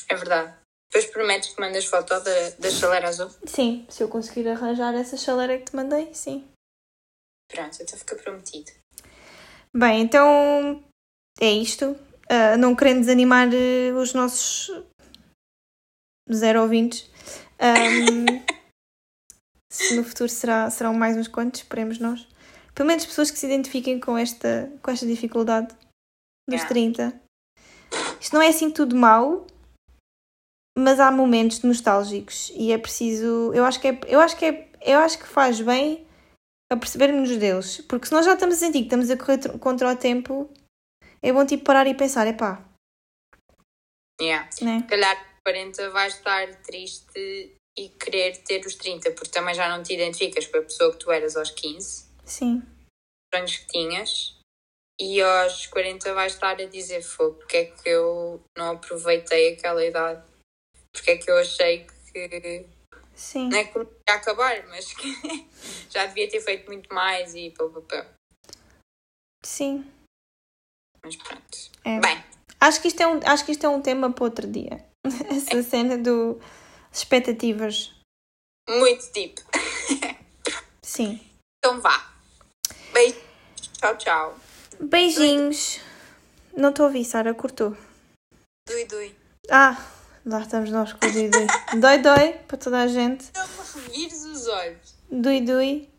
É 0.10 0.15
verdade. 0.15 0.55
Depois 0.91 1.12
prometes 1.12 1.53
que 1.53 1.62
mandas 1.62 1.86
foto 1.86 2.10
da, 2.10 2.49
da 2.57 2.69
chaleira 2.69 3.10
azul? 3.10 3.29
Sim, 3.45 3.86
se 3.89 4.01
eu 4.01 4.10
conseguir 4.10 4.47
arranjar 4.47 4.95
essa 4.95 5.15
chaleira 5.17 5.57
que 5.57 5.65
te 5.65 5.75
mandei, 5.75 6.13
sim. 6.13 6.47
Pronto, 7.47 7.77
então 7.81 7.97
fica 7.97 8.15
prometido. 8.15 8.71
Bem, 9.73 10.01
então 10.01 10.84
é 11.41 11.51
isto. 11.51 11.95
Ah, 12.30 12.56
não 12.58 12.75
querendo 12.75 12.99
desanimar 13.01 13.49
eh, 13.54 13.91
os 13.93 14.13
nossos 14.13 14.71
zero 16.32 16.62
ouvintes. 16.62 17.10
se 19.71 19.95
no 19.95 20.04
futuro 20.04 20.30
será, 20.30 20.69
serão 20.69 20.93
mais 20.93 21.17
uns 21.17 21.27
quantos, 21.27 21.62
esperemos 21.62 21.99
nós. 21.99 22.27
Pelo 22.73 22.88
menos 22.88 23.06
pessoas 23.06 23.30
que 23.30 23.38
se 23.38 23.45
identifiquem 23.45 23.99
com 23.99 24.17
esta, 24.17 24.71
com 24.82 24.91
esta 24.91 25.06
dificuldade 25.06 25.67
dos 26.49 26.62
Yeah. 26.62 26.69
30. 26.69 27.21
Isto 28.19 28.34
não 28.34 28.41
é 28.41 28.47
assim 28.49 28.71
tudo 28.71 28.95
mau, 28.95 29.45
mas 30.77 30.99
há 30.99 31.12
momentos 31.12 31.62
nostálgicos 31.63 32.51
e 32.56 32.71
é 32.71 32.77
preciso. 32.77 33.51
Eu 33.54 33.65
acho 33.65 33.80
que 33.80 33.88
é, 33.89 33.99
eu 34.08 34.19
acho 34.19 34.38
que 34.38 34.45
é, 34.45 34.69
eu 34.82 34.99
acho 34.99 35.19
que 35.19 35.27
faz 35.27 35.60
bem 35.62 36.06
a 36.71 36.77
percebermos 36.77 37.30
deles, 37.38 37.82
porque 37.82 38.08
se 38.08 38.13
nós 38.13 38.25
já 38.25 38.34
estamos 38.34 38.56
a 38.56 38.60
sentir 38.60 38.80
que 38.80 38.86
estamos 38.86 39.10
a 39.10 39.17
correr 39.17 39.38
tr- 39.38 39.58
contra 39.60 39.91
o 39.91 39.95
tempo, 39.95 40.49
é 41.23 41.31
bom 41.34 41.45
tipo 41.45 41.63
parar 41.63 41.88
e 41.88 41.93
pensar, 41.93 42.27
epá, 42.27 42.63
Yeah. 44.21 44.47
né? 44.62 44.79
Se 44.81 44.88
calhar 44.88 45.17
com 45.17 45.41
40 45.45 45.89
vais 45.89 46.13
estar 46.15 46.47
triste 46.62 47.55
e 47.75 47.89
querer 47.89 48.38
ter 48.43 48.63
os 48.65 48.75
30, 48.75 49.12
porque 49.13 49.31
também 49.31 49.55
já 49.55 49.67
não 49.67 49.81
te 49.81 49.93
identificas 49.95 50.45
com 50.45 50.57
a 50.60 50.62
pessoa 50.62 50.91
que 50.91 50.99
tu 50.99 51.12
eras 51.12 51.36
aos 51.36 51.49
15, 51.49 52.05
Sim, 52.23 52.57
os 52.60 53.36
sonhos 53.36 53.57
que 53.57 53.67
tinhas. 53.67 54.38
e 54.99 55.19
aos 55.21 55.65
40 55.67 56.13
vais 56.13 56.34
estar 56.34 56.62
a 56.62 56.65
dizer 56.65 57.01
fogo, 57.01 57.36
porque 57.39 57.57
é 57.57 57.65
que 57.65 57.89
eu 57.89 58.43
não 58.55 58.73
aproveitei 58.73 59.53
aquela 59.53 59.84
idade? 59.84 60.23
Porque 60.93 61.12
é 61.12 61.17
que 61.17 61.31
eu 61.31 61.38
achei 61.39 61.88
que 62.13 62.67
Sim. 63.15 63.49
não 63.49 63.57
é 63.57 63.63
que 63.63 63.79
ia 63.79 64.15
acabar, 64.15 64.67
mas 64.67 64.93
que 64.93 65.12
já 65.89 66.05
devia 66.05 66.29
ter 66.29 66.41
feito 66.41 66.67
muito 66.67 66.93
mais 66.93 67.34
e 67.34 67.49
pá, 67.49 67.67
pá, 67.69 67.81
pá. 67.81 68.07
Sim. 69.43 69.89
Mas 71.04 71.16
pronto. 71.16 71.58
É. 71.84 72.00
Bem, 72.00 72.24
Acho 72.62 72.80
que 72.80 72.90
isto 72.90 73.02
é 73.02 73.08
um, 73.08 73.20
acho 73.26 73.44
que 73.44 73.52
isto 73.54 73.66
é 73.66 73.70
um 73.70 73.82
tema 73.82 74.12
para 74.12 74.24
outro 74.24 74.48
dia. 74.48 74.86
Essa 75.04 75.64
cena 75.64 75.98
do 75.98 76.40
expectativas. 76.92 77.92
muito 78.70 79.12
deep. 79.12 79.42
Sim. 80.84 81.20
Então 81.58 81.82
vá. 81.82 82.12
Beijo. 82.94 83.20
Tchau, 83.80 83.98
tchau. 83.98 84.36
Beijinhos. 84.80 85.80
Não 86.56 86.70
estou 86.70 86.84
a 86.84 86.88
ouvir, 86.88 87.04
Sara, 87.04 87.34
cortou. 87.34 87.76
Dui, 88.70 88.86
dui. 88.86 89.16
Ah, 89.50 89.76
lá 90.24 90.42
estamos 90.42 90.70
nós 90.70 90.94
com 90.94 91.08
o 91.08 91.12
Dui 91.12 91.30
Dui. 91.30 91.48
Doi 91.80 91.98
Doi 91.98 92.34
para 92.48 92.58
toda 92.58 92.84
a 92.84 92.88
gente. 92.88 93.32
Não 93.34 93.48
me 93.48 93.90
vires 93.90 94.24
os 94.24 94.48
olhos. 94.48 94.96
Dui 95.10 95.42
Dui. 95.42 95.90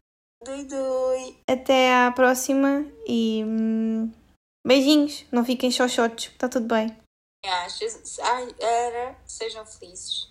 Dui, 0.45 0.65
dui. 0.65 1.37
Até 1.49 1.93
à 1.95 2.13
próxima 2.13 2.85
e 3.07 3.43
hum, 3.45 4.13
beijinhos. 4.67 5.25
Não 5.31 5.45
fiquem 5.45 5.71
xoxotes, 5.71 6.33
está 6.33 6.49
tudo 6.49 6.67
bem. 6.67 6.97
Achas? 7.45 8.19
Ai, 8.21 8.55
era. 8.61 9.17
Sejam 9.25 9.67
felizes. 9.67 10.31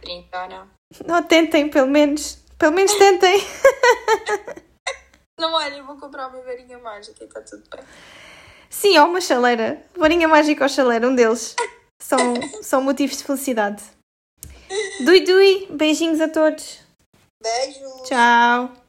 30 0.00 0.42
ou 0.42 0.48
não? 0.48 0.70
Não, 1.06 1.22
tentem, 1.22 1.68
pelo 1.68 1.88
menos. 1.88 2.38
Pelo 2.58 2.72
menos 2.72 2.94
tentem. 2.94 3.40
Não, 5.38 5.52
olha, 5.54 5.76
eu 5.76 5.84
vou 5.84 5.98
comprar 5.98 6.28
uma 6.28 6.40
varinha 6.42 6.78
mágica 6.78 7.24
e 7.24 7.26
está 7.26 7.40
tudo 7.42 7.68
bem. 7.68 7.84
Sim, 8.70 8.96
ou 8.98 9.08
uma 9.08 9.20
chaleira. 9.20 9.84
Varinha 9.96 10.28
mágica 10.28 10.64
ou 10.64 10.68
chaleira, 10.68 11.08
um 11.08 11.14
deles. 11.14 11.56
São, 12.00 12.34
são 12.62 12.82
motivos 12.82 13.18
de 13.18 13.24
felicidade. 13.24 13.82
Dui 15.04 15.20
Dui, 15.20 15.66
beijinhos 15.70 16.20
a 16.20 16.28
todos. 16.28 16.80
Beijo. 17.42 18.04
Tchau. 18.04 18.81